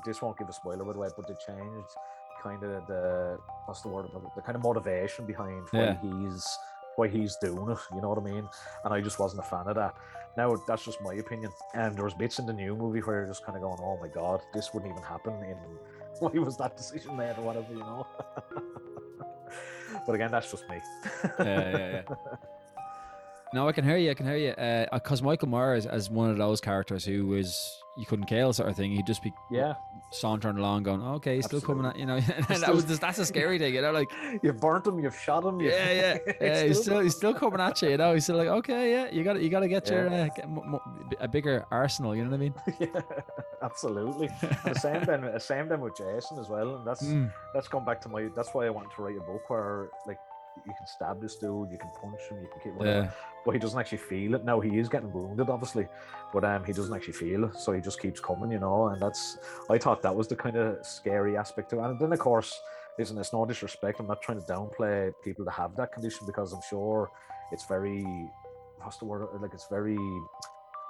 This 0.06 0.22
won't 0.22 0.38
give 0.38 0.48
a 0.48 0.52
spoiler 0.52 0.84
by 0.84 0.92
the 0.92 0.98
way, 0.98 1.08
but 1.16 1.26
they 1.26 1.34
changed 1.46 1.88
kind 2.42 2.62
of 2.62 2.86
the 2.86 3.38
what's 3.66 3.82
the 3.82 3.88
word 3.88 4.06
the 4.36 4.40
kind 4.42 4.56
of 4.56 4.62
motivation 4.62 5.26
behind 5.26 5.66
why 5.72 5.80
Yeah. 5.80 5.96
he's 6.00 6.46
why 7.00 7.08
he's 7.08 7.36
doing 7.36 7.70
it. 7.70 7.78
You 7.94 8.02
know 8.02 8.10
what 8.10 8.18
I 8.18 8.22
mean? 8.22 8.46
And 8.84 8.92
I 8.92 9.00
just 9.00 9.18
wasn't 9.18 9.40
a 9.40 9.48
fan 9.48 9.66
of 9.66 9.74
that. 9.76 9.94
Now 10.36 10.54
that's 10.68 10.84
just 10.84 11.00
my 11.00 11.14
opinion. 11.14 11.50
And 11.74 11.96
there 11.96 12.04
was 12.04 12.14
bits 12.14 12.38
in 12.38 12.46
the 12.46 12.52
new 12.52 12.76
movie 12.76 13.00
where 13.00 13.20
you're 13.20 13.26
just 13.26 13.44
kind 13.44 13.56
of 13.56 13.62
going, 13.62 13.78
"Oh 13.80 13.98
my 14.00 14.08
god, 14.08 14.42
this 14.52 14.72
wouldn't 14.72 14.92
even 14.92 15.02
happen." 15.02 15.32
In 15.42 15.56
why 16.20 16.30
was 16.38 16.56
that 16.58 16.76
decision 16.76 17.16
made 17.16 17.36
or 17.38 17.42
whatever, 17.42 17.72
you 17.72 17.80
know? 17.80 18.06
but 20.06 20.14
again, 20.14 20.30
that's 20.30 20.50
just 20.50 20.68
me. 20.68 20.78
yeah, 21.38 21.44
yeah, 21.46 22.02
yeah. 22.08 22.14
No, 23.52 23.66
I 23.66 23.72
can 23.72 23.84
hear 23.84 23.96
you. 23.96 24.12
I 24.12 24.14
can 24.14 24.26
hear 24.26 24.36
you. 24.36 24.50
Uh, 24.50 24.86
uh, 24.92 24.98
because 25.00 25.22
Michael 25.22 25.48
Myers, 25.48 25.84
is 25.84 26.08
one 26.08 26.30
of 26.30 26.36
those 26.36 26.60
characters 26.60 27.04
who 27.04 27.34
is 27.34 27.50
was 27.89 27.89
you 27.96 28.06
couldn't 28.06 28.26
kill 28.26 28.52
sort 28.52 28.68
of 28.68 28.76
thing, 28.76 28.92
he'd 28.92 29.06
just 29.06 29.22
be 29.22 29.32
yeah, 29.50 29.74
sauntering 30.12 30.56
along, 30.58 30.84
going, 30.84 31.02
"Okay, 31.02 31.36
he's 31.36 31.44
still 31.46 31.60
coming 31.60 31.84
at 31.84 31.96
you 31.98 32.06
know." 32.06 32.14
and 32.48 32.62
that 32.62 32.74
was 32.74 32.84
just, 32.84 33.00
that's 33.00 33.18
a 33.18 33.26
scary 33.26 33.58
thing, 33.58 33.74
you 33.74 33.82
know. 33.82 33.92
Like, 33.92 34.10
you've 34.42 34.60
burnt 34.60 34.86
him, 34.86 34.98
you've 35.00 35.18
shot 35.18 35.44
him. 35.44 35.60
You've, 35.60 35.72
yeah, 35.72 35.92
yeah, 35.92 36.32
yeah. 36.40 36.62
He's 36.64 36.80
still 36.82 37.00
he's 37.00 37.16
still 37.16 37.34
coming 37.34 37.60
at 37.60 37.80
you, 37.82 37.90
you 37.90 37.96
know. 37.96 38.14
He's 38.14 38.24
still 38.24 38.36
like, 38.36 38.48
"Okay, 38.48 38.92
yeah, 38.92 39.10
you 39.10 39.24
got 39.24 39.34
to 39.34 39.42
you 39.42 39.50
got 39.50 39.60
to 39.60 39.68
get 39.68 39.88
your 39.90 40.08
uh, 40.08 40.28
get 40.34 40.48
mo- 40.48 40.64
mo- 40.64 40.82
a 41.20 41.28
bigger 41.28 41.64
arsenal." 41.70 42.14
You 42.14 42.24
know 42.24 42.30
what 42.30 42.36
I 42.36 42.40
mean? 42.40 42.54
yeah, 42.78 43.00
absolutely. 43.62 44.28
And 44.64 44.74
the 44.74 44.78
same 44.80 45.04
then, 45.04 45.20
the 45.22 45.40
same 45.40 45.68
then 45.68 45.80
with 45.80 45.96
Jason 45.96 46.38
as 46.38 46.48
well, 46.48 46.76
and 46.76 46.86
that's 46.86 47.02
Mm. 47.02 47.32
that's 47.54 47.68
gone 47.68 47.84
back 47.84 48.00
to 48.02 48.08
my. 48.08 48.28
That's 48.36 48.50
why 48.54 48.66
I 48.66 48.70
wanted 48.70 48.92
to 48.96 49.02
write 49.02 49.16
a 49.16 49.20
book 49.20 49.48
where 49.50 49.88
like 50.06 50.18
you 50.66 50.72
can 50.76 50.86
stab 50.86 51.20
this 51.20 51.36
dude, 51.36 51.70
you 51.70 51.78
can 51.78 51.90
punch 52.00 52.20
him, 52.30 52.40
you 52.42 52.48
can 52.48 52.60
kick 52.60 52.78
whatever, 52.78 53.04
Yeah, 53.04 53.10
but 53.44 53.52
he 53.52 53.58
doesn't 53.58 53.78
actually 53.78 53.98
feel 53.98 54.34
it. 54.34 54.44
Now 54.44 54.60
he 54.60 54.78
is 54.78 54.88
getting 54.88 55.12
wounded, 55.12 55.48
obviously, 55.48 55.86
but 56.32 56.44
um, 56.44 56.64
he 56.64 56.72
doesn't 56.72 56.94
actually 56.94 57.14
feel 57.14 57.44
it, 57.44 57.56
so 57.56 57.72
he 57.72 57.80
just 57.80 58.00
keeps 58.00 58.20
coming, 58.20 58.50
you 58.52 58.58
know. 58.58 58.88
And 58.88 59.00
that's 59.00 59.38
I 59.70 59.78
thought 59.78 60.02
that 60.02 60.14
was 60.14 60.28
the 60.28 60.36
kind 60.36 60.56
of 60.56 60.84
scary 60.84 61.36
aspect 61.36 61.70
to 61.70 61.80
it. 61.80 61.84
And 61.84 61.98
then 61.98 62.12
of 62.12 62.18
course, 62.18 62.60
listen, 62.98 63.18
it's 63.18 63.32
no 63.32 63.44
disrespect. 63.44 64.00
I'm 64.00 64.06
not 64.06 64.22
trying 64.22 64.40
to 64.40 64.46
downplay 64.46 65.12
people 65.24 65.44
that 65.46 65.52
have 65.52 65.76
that 65.76 65.92
condition 65.92 66.26
because 66.26 66.52
I'm 66.52 66.62
sure 66.68 67.10
it's 67.52 67.64
very 67.64 68.04
what's 68.82 68.96
the 68.98 69.04
word 69.04 69.28
like 69.40 69.52
it's 69.52 69.68
very 69.68 69.98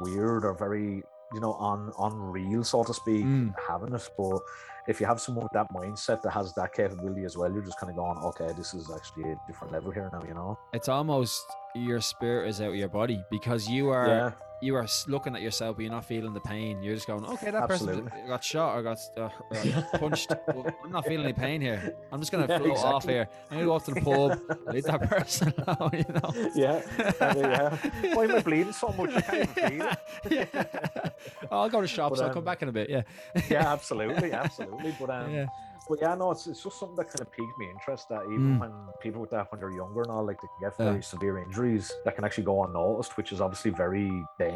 weird 0.01 0.45
or 0.45 0.55
very 0.55 1.03
you 1.33 1.41
know 1.41 1.55
un 1.55 1.93
unreal 1.99 2.65
so 2.65 2.83
to 2.85 2.95
speak 2.95 3.25
Mm. 3.25 3.55
having 3.69 3.95
it. 3.95 4.09
But 4.17 4.41
if 4.89 5.01
you 5.01 5.07
have 5.07 5.21
someone 5.21 5.45
with 5.45 5.53
that 5.53 5.73
mindset 5.73 6.23
that 6.23 6.31
has 6.31 6.53
that 6.55 6.73
capability 6.73 7.25
as 7.25 7.37
well 7.37 7.53
you're 7.53 7.63
just 7.63 7.79
kind 7.79 7.91
of 7.91 7.97
going 7.97 8.19
okay 8.19 8.51
this 8.57 8.75
is 8.75 8.91
actually 8.91 9.33
a 9.33 9.37
different 9.47 9.73
level 9.73 9.91
here 9.91 10.09
now 10.13 10.23
you 10.27 10.35
know? 10.35 10.59
It's 10.73 10.89
almost 10.89 11.45
your 11.75 12.01
spirit 12.01 12.49
is 12.49 12.61
out 12.61 12.69
of 12.71 12.75
your 12.77 12.89
body 12.89 13.23
because 13.31 13.69
you 13.69 13.91
are 13.91 14.09
yeah 14.09 14.31
you 14.61 14.75
are 14.77 14.87
looking 15.09 15.35
at 15.35 15.43
yourself, 15.43 15.77
but 15.77 15.83
you're 15.83 15.93
not 15.93 16.05
feeling 16.05 16.33
the 16.35 16.41
pain. 16.41 16.83
You're 16.83 16.95
just 16.95 17.07
going, 17.07 17.25
"Okay, 17.25 17.51
that 17.51 17.67
person 17.69 18.11
got 18.27 18.45
shot 18.45 18.77
or 18.77 18.83
got 18.83 18.99
uh, 19.17 19.29
uh, 19.53 19.99
punched. 19.99 20.33
Well, 20.49 20.67
I'm 20.85 20.93
not 20.93 21.07
feeling 21.07 21.25
any 21.25 21.33
pain 21.33 21.61
here. 21.61 21.95
I'm 22.13 22.21
just 22.21 22.31
gonna 22.33 22.47
Yeah, 22.49 22.59
float 22.59 22.79
off 22.79 23.05
here. 23.05 23.29
I'm 23.51 23.57
gonna 23.59 23.67
go 23.67 23.73
off 23.75 23.85
to 23.87 23.95
the 23.95 24.01
pub, 24.01 24.41
leave 24.73 24.85
that 24.85 25.09
person 25.09 25.53
alone." 25.67 25.91
You 25.93 26.15
know. 26.15 26.51
yeah 26.55 26.83
yeah 27.21 27.77
why 28.15 28.25
am 28.25 28.35
I 28.37 28.41
bleeding 28.43 28.73
so 28.73 28.89
much 28.89 29.11
I 29.15 29.21
can't 29.21 29.35
even 29.51 29.55
feel 29.71 29.87
it 29.87 30.49
yeah. 30.55 31.09
Oh, 31.51 31.61
I'll 31.63 31.69
go 31.71 31.81
to 31.81 31.87
shops. 31.89 32.19
But, 32.19 32.25
I'll 32.27 32.31
come 32.31 32.39
um, 32.39 32.45
back 32.45 32.63
in 32.63 32.69
a 32.69 32.73
bit. 32.73 32.89
Yeah. 32.91 33.03
yeah 33.49 33.73
absolutely 33.73 34.33
absolutely 34.33 34.95
but 35.01 35.11
um 35.11 35.31
yeah. 35.33 35.47
But 35.89 35.99
yeah, 36.01 36.15
no, 36.15 36.31
it's, 36.31 36.47
it's 36.47 36.63
just 36.63 36.79
something 36.79 36.95
that 36.99 37.07
kind 37.09 37.21
of 37.23 37.33
piqued 37.33 37.59
me 37.59 37.69
interest 37.69 38.09
that 38.11 38.23
even 38.27 38.59
Mm. 38.59 38.61
when 38.61 38.73
people 39.01 39.21
with 39.21 39.31
that 39.31 39.51
when 39.51 39.61
they're 39.61 39.73
younger 39.73 40.03
and 40.03 40.11
all, 40.13 40.25
like 40.25 40.37
they 40.41 40.47
can 40.47 40.71
get 40.71 40.75
Yeah. 40.79 40.91
very 40.93 41.03
severe 41.03 41.39
injuries 41.43 41.91
that 42.05 42.15
can 42.15 42.25
actually 42.25 42.45
go 42.45 42.63
unnoticed, 42.63 43.17
which 43.17 43.33
is 43.33 43.41
obviously 43.41 43.73
very 43.73 44.09
dangerous. 44.39 44.50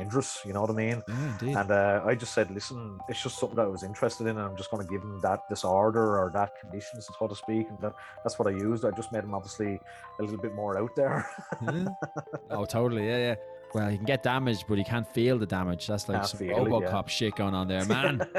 You 0.44 0.52
know 0.52 0.61
what 0.62 0.70
I 0.70 0.74
mean? 0.74 1.02
Yeah. 1.42 1.61
And 1.61 1.70
uh, 1.70 2.02
I 2.04 2.14
just 2.14 2.35
said, 2.35 2.50
listen, 2.50 2.98
it's 3.09 3.22
just 3.22 3.38
something 3.38 3.57
that 3.57 3.62
I 3.64 3.68
was 3.68 3.83
interested 3.83 4.26
in, 4.26 4.37
and 4.37 4.40
I'm 4.40 4.57
just 4.57 4.70
going 4.70 4.87
to 4.87 4.92
give 4.92 5.02
him 5.02 5.20
that 5.20 5.48
disorder 5.48 6.18
or 6.18 6.30
that 6.35 6.59
condition, 6.61 7.00
so 7.00 7.26
to 7.26 7.35
speak. 7.35 7.68
And 7.68 7.78
that, 7.80 7.94
that's 8.22 8.38
what 8.38 8.48
I 8.48 8.52
used. 8.52 8.85
I 8.85 8.90
just 8.90 9.12
made 9.12 9.24
him 9.24 9.35
obviously 9.35 9.80
a 10.18 10.22
little 10.22 10.38
bit 10.38 10.54
more 10.54 10.78
out 10.78 10.94
there. 10.96 11.26
Yeah. 11.62 11.87
Oh, 12.50 12.64
totally. 12.64 13.07
Yeah, 13.09 13.18
yeah. 13.18 13.35
Well, 13.74 13.90
you 13.90 13.96
can 13.96 14.07
get 14.07 14.22
damaged, 14.22 14.66
but 14.68 14.78
you 14.78 14.85
can't 14.85 15.07
feel 15.12 15.37
the 15.38 15.46
damage. 15.46 15.87
That's 15.88 16.09
like 16.09 16.18
Can't 16.18 16.28
some 16.28 16.42
it, 16.42 16.50
yeah. 16.50 16.59
RoboCop 16.59 17.09
shit 17.09 17.35
going 17.35 17.54
on 17.54 17.66
there, 17.68 17.85
man. 17.87 18.20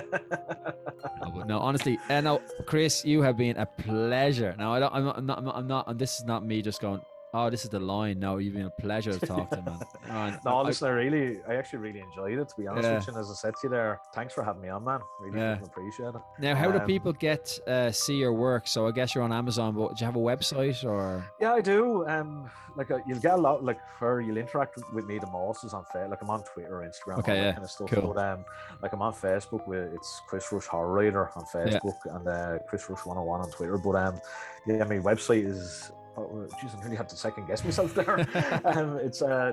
No, 1.21 1.31
but 1.31 1.47
no, 1.47 1.59
honestly, 1.59 1.99
uh, 2.09 2.21
no, 2.21 2.41
Chris, 2.65 3.03
you 3.05 3.21
have 3.21 3.37
been 3.37 3.57
a 3.57 3.65
pleasure. 3.65 4.55
Now, 4.57 4.73
I 4.73 4.79
don't, 4.79 4.93
I'm 4.93 5.03
not, 5.05 5.17
I'm 5.17 5.25
not, 5.25 5.37
I'm 5.37 5.43
not, 5.45 5.55
I'm 5.57 5.67
not, 5.67 5.87
and 5.87 5.99
this 5.99 6.19
is 6.19 6.25
not 6.25 6.45
me 6.45 6.61
just 6.61 6.81
going, 6.81 7.01
oh, 7.37 7.49
this 7.49 7.63
is 7.65 7.69
the 7.69 7.79
line. 7.79 8.19
No, 8.19 8.37
you've 8.37 8.53
been 8.53 8.65
a 8.65 8.69
pleasure 8.81 9.11
to 9.17 9.25
talk 9.25 9.49
to, 9.51 9.61
man. 9.61 9.79
Man, 10.07 10.39
no, 10.45 10.57
I- 10.57 10.61
listen, 10.63 10.87
I 10.87 10.91
really, 10.91 11.39
I 11.49 11.55
actually 11.55 11.79
really 11.79 11.99
enjoyed 11.99 12.37
it. 12.39 12.47
To 12.49 12.55
be 12.57 12.67
honest 12.67 12.87
Yeah. 12.87 12.95
with 12.95 13.07
you, 13.07 13.13
and 13.13 13.19
as 13.21 13.29
I 13.31 13.33
said 13.33 13.53
to 13.55 13.59
you 13.63 13.69
there, 13.69 13.99
thanks 14.13 14.33
for 14.33 14.43
having 14.43 14.61
me 14.61 14.69
on, 14.69 14.83
man. 14.83 14.99
Really 15.19 15.39
Yeah. 15.39 15.57
appreciate 15.63 16.13
it. 16.15 16.21
now, 16.39 16.55
how 16.55 16.71
do 16.71 16.79
um, 16.79 16.85
people 16.85 17.11
get 17.13 17.59
uh, 17.67 17.91
see 17.91 18.15
your 18.15 18.33
work? 18.33 18.67
So 18.67 18.87
I 18.87 18.91
guess 18.91 19.13
you're 19.15 19.23
on 19.23 19.33
Amazon, 19.33 19.73
but 19.75 19.89
do 19.95 20.01
you 20.01 20.05
have 20.05 20.15
a 20.15 20.19
website 20.19 20.83
or? 20.85 21.25
Yeah, 21.41 21.53
I 21.53 21.61
do. 21.61 22.07
Um, 22.07 22.49
like 22.77 22.91
uh, 22.91 22.99
you'll 23.07 23.19
get 23.19 23.33
a 23.33 23.41
lot, 23.41 23.63
like 23.63 23.79
where 23.99 24.19
you'll 24.21 24.37
interact 24.37 24.75
with- 24.93 25.05
me 25.05 25.17
the 25.19 25.27
most 25.27 25.63
is 25.63 25.73
on 25.73 25.83
Fa- 25.91 26.07
like 26.09 26.21
I'm 26.21 26.29
on 26.29 26.43
Twitter, 26.43 26.77
Instagram, 26.89 27.19
Okay, 27.19 27.31
all 27.39 27.45
yeah, 27.45 27.51
kind 27.53 27.63
of 27.63 27.71
stuff. 27.71 27.89
cool. 27.89 28.13
But 28.13 28.23
um, 28.31 28.45
like 28.81 28.91
I'm 28.93 29.01
on 29.01 29.13
Facebook 29.13 29.65
with 29.67 29.93
it's 29.93 30.21
Chris 30.27 30.51
Rush 30.51 30.65
Horror 30.67 30.91
Writer 30.93 31.29
on 31.35 31.45
Yeah. 31.53 31.79
Facebook 31.79 31.99
and 32.15 32.27
uh, 32.27 32.59
Chris 32.67 32.89
Rush 32.89 33.05
101 33.05 33.41
on 33.41 33.49
Twitter. 33.51 33.77
But 33.77 33.95
um, 33.95 34.19
yeah, 34.67 34.83
my 34.83 34.99
website 34.99 35.45
is. 35.45 35.91
Oh, 36.17 36.47
geez, 36.61 36.71
I 36.79 36.83
really 36.83 36.95
had 36.95 37.09
to 37.09 37.15
second 37.17 37.47
guess 37.47 37.63
myself 37.63 37.93
there. 37.93 38.19
um, 38.65 38.97
it's 39.01 39.21
uh. 39.21 39.51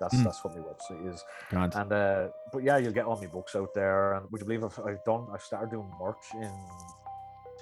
That's 0.00 0.14
Mm. 0.14 0.24
that's 0.24 0.44
what 0.44 0.54
my 0.56 0.62
website 0.62 1.12
is. 1.12 1.24
Grant. 1.50 1.74
And 1.74 1.92
uh, 1.92 2.28
but 2.52 2.62
yeah, 2.62 2.76
you'll 2.76 2.92
get 2.92 3.06
all 3.06 3.16
my 3.16 3.26
books 3.26 3.56
out 3.56 3.72
there. 3.74 4.14
And 4.14 4.30
would 4.30 4.40
you 4.40 4.46
believe 4.46 4.64
I've, 4.64 4.78
I've 4.86 5.04
done? 5.04 5.26
I 5.32 5.38
started 5.38 5.70
doing 5.70 5.90
merch 6.00 6.26
in 6.34 6.50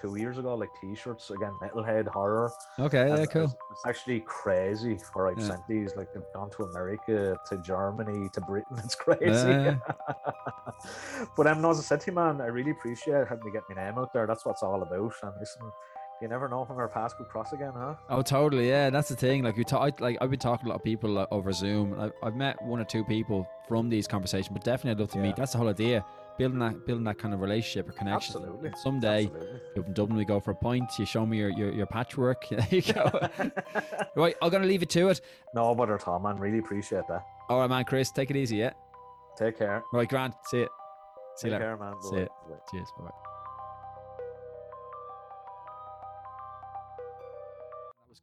two 0.01 0.17
years 0.17 0.37
ago, 0.37 0.57
like 0.57 0.71
T-shirts 0.81 1.31
again, 1.31 1.53
metalhead 1.63 2.09
horror. 2.09 2.51
Okay, 2.81 3.07
yeah, 3.09 3.25
cool. 3.27 3.45
It's, 3.45 3.55
it's 3.71 3.87
actually 3.87 4.21
crazy 4.27 4.99
where 5.13 5.29
I've 5.29 5.39
Yeah. 5.39 5.47
sent 5.47 5.69
these. 5.69 5.95
Like 5.95 6.13
they've 6.13 6.25
gone 6.35 6.51
to 6.57 6.65
America, 6.65 7.37
to 7.49 7.57
Germany, 7.59 8.29
to 8.33 8.41
Britain. 8.41 8.77
It's 8.85 8.97
crazy. 8.97 9.49
Yeah. 9.49 9.77
but 11.37 11.47
um, 11.47 11.61
no, 11.63 11.71
as 11.71 11.79
I 11.79 11.83
said 11.83 12.01
to 12.01 12.11
you, 12.11 12.15
man, 12.17 12.41
I 12.41 12.47
really 12.47 12.73
appreciate 12.73 13.29
having 13.29 13.45
me 13.45 13.53
get 13.53 13.63
my 13.69 13.77
name 13.85 13.97
out 13.99 14.13
there. 14.13 14.27
That's 14.27 14.45
what 14.45 14.53
it's 14.53 14.63
all 14.65 14.83
about. 14.83 15.13
And 15.23 15.33
listen, 15.39 15.71
you 16.23 16.29
never 16.29 16.49
know 16.49 16.65
when 16.65 16.79
our 16.79 16.89
paths 16.89 17.13
could 17.15 17.29
cross 17.29 17.53
again, 17.53 17.73
huh? 17.77 17.95
Oh, 18.09 18.23
totally. 18.23 18.69
Yeah, 18.69 18.91
that's 18.91 19.09
the 19.09 19.17
thing. 19.17 19.43
Like 19.43 19.57
we 19.57 19.65
talk, 19.65 20.01
like 20.01 20.17
I've 20.21 20.31
been 20.31 20.39
talking 20.39 20.65
to 20.67 20.69
a 20.69 20.73
lot 20.73 20.77
of 20.77 20.85
people 20.85 21.19
uh, 21.19 21.27
over 21.31 21.53
Zoom. 21.53 21.99
I've, 22.01 22.13
I've 22.23 22.37
met 22.37 22.63
one 22.63 22.81
or 22.81 22.85
two 22.85 23.05
people 23.05 23.47
from 23.69 23.89
these 23.91 24.07
conversations, 24.07 24.49
but 24.53 24.65
definitely 24.65 24.93
I'd 24.93 25.01
love 25.01 25.11
to 25.13 25.19
Yeah. 25.19 25.23
meet. 25.25 25.37
That's 25.37 25.53
the 25.53 25.59
whole 25.59 25.69
idea, 25.69 26.05
building 26.39 26.59
that, 26.61 26.87
building 26.87 27.05
that 27.05 27.19
kind 27.19 27.35
of 27.35 27.41
relationship 27.41 27.89
or 27.89 27.93
connection. 27.93 28.37
Absolutely. 28.37 28.69
And 28.69 28.79
someday, 28.79 29.25
Absolutely. 29.27 29.61
you're 29.77 29.85
in 29.87 29.93
Dublin, 29.93 30.17
we 30.19 30.25
go 30.25 30.41
for 30.41 30.53
a 30.53 30.55
pint. 30.55 30.91
You 30.99 31.05
show 31.07 31.27
me 31.27 31.39
your 31.39 31.51
your, 31.51 31.73
your 31.73 31.87
patchwork. 31.87 32.45
There 32.51 32.67
you 32.71 32.83
go. 32.83 33.29
right, 34.17 34.37
I'm 34.41 34.51
gonna 34.51 34.67
leave 34.67 34.83
it 34.83 34.91
to 34.91 35.09
it. 35.09 35.21
no 35.55 35.75
bother 35.75 35.99
Tom. 35.99 36.23
man. 36.23 36.39
Really 36.39 36.59
appreciate 36.59 37.07
that. 37.09 37.27
All 37.49 37.61
right, 37.61 37.69
man. 37.71 37.85
Chris, 37.85 38.11
take 38.11 38.31
it 38.31 38.37
easy. 38.37 38.57
Yeah. 38.57 38.73
Take 39.37 39.59
care. 39.59 39.83
Right, 39.93 40.09
Grant. 40.09 40.35
See 40.47 40.59
it. 40.61 40.69
See 41.37 41.49
you 41.49 41.53
Take 41.55 41.61
later. 41.61 41.77
care, 41.77 41.77
man. 41.79 41.95
See 42.03 42.17
it. 42.17 42.29
Cheers. 42.71 42.89
Bye 42.99 43.32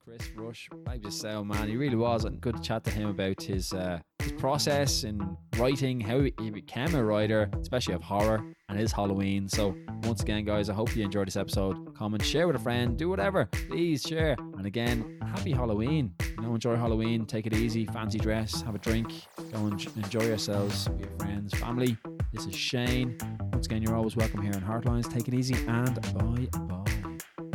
Chris 0.10 0.32
Rush. 0.36 0.70
I 0.88 0.98
just 0.98 1.24
oh 1.26 1.44
man, 1.44 1.68
he 1.68 1.78
really 1.78 1.96
was. 1.96 2.26
And 2.26 2.42
good 2.42 2.56
to 2.56 2.62
chat 2.62 2.84
to 2.86 2.92
him 2.92 3.10
about 3.10 3.42
his 3.42 3.74
uh, 3.74 4.00
his 4.20 4.32
process 4.34 5.04
in 5.04 5.38
writing, 5.58 6.00
how 6.00 6.22
he 6.22 6.34
he 6.40 6.50
became 6.50 6.96
a 6.96 7.04
writer, 7.04 7.50
especially 7.62 7.94
of 7.94 8.02
horror 8.02 8.44
and 8.70 8.80
his 8.80 8.92
Halloween. 8.92 9.48
So 9.48 9.76
once 10.04 10.22
again, 10.22 10.46
guys, 10.46 10.70
I 10.70 10.74
hope 10.74 10.96
you 10.96 11.04
enjoyed 11.04 11.28
this 11.28 11.36
episode. 11.36 11.96
Comment, 11.96 12.24
share 12.24 12.48
with 12.48 12.56
a 12.56 12.60
friend, 12.60 12.98
do 12.98 13.08
whatever. 13.08 13.46
Please 13.46 14.02
share. 14.02 14.36
And 14.58 14.66
again, 14.66 15.20
happy 15.22 15.52
Halloween. 15.52 16.16
You 16.38 16.42
know, 16.42 16.56
enjoy 16.56 16.76
Halloween. 16.76 17.26
Take 17.26 17.46
it 17.46 17.54
easy. 17.54 17.86
Fancy 17.86 18.18
dress. 18.18 18.62
Have 18.62 18.76
a 18.76 18.80
drink. 18.80 19.12
Go 19.52 19.66
and 19.66 19.86
enjoy 19.96 20.24
yourselves 20.24 20.90
with 20.90 21.02
your 21.02 21.10
friends, 21.20 21.54
family. 21.60 21.98
This 22.34 22.48
is 22.48 22.56
Shane. 22.56 23.18
Once 23.54 23.68
again, 23.68 23.84
you're 23.84 23.96
always 23.96 24.16
welcome 24.16 24.42
here 24.42 24.54
on 24.56 24.62
Heartlines. 24.62 25.12
Take 25.12 25.28
it 25.28 25.36
easy 25.36 25.56
and 25.68 26.02
bye 26.14 26.48
bye. 26.48 26.90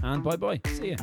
And 0.04 0.22
bye 0.22 0.36
bye. 0.36 0.60
See 0.68 0.90
ya. 0.90 0.96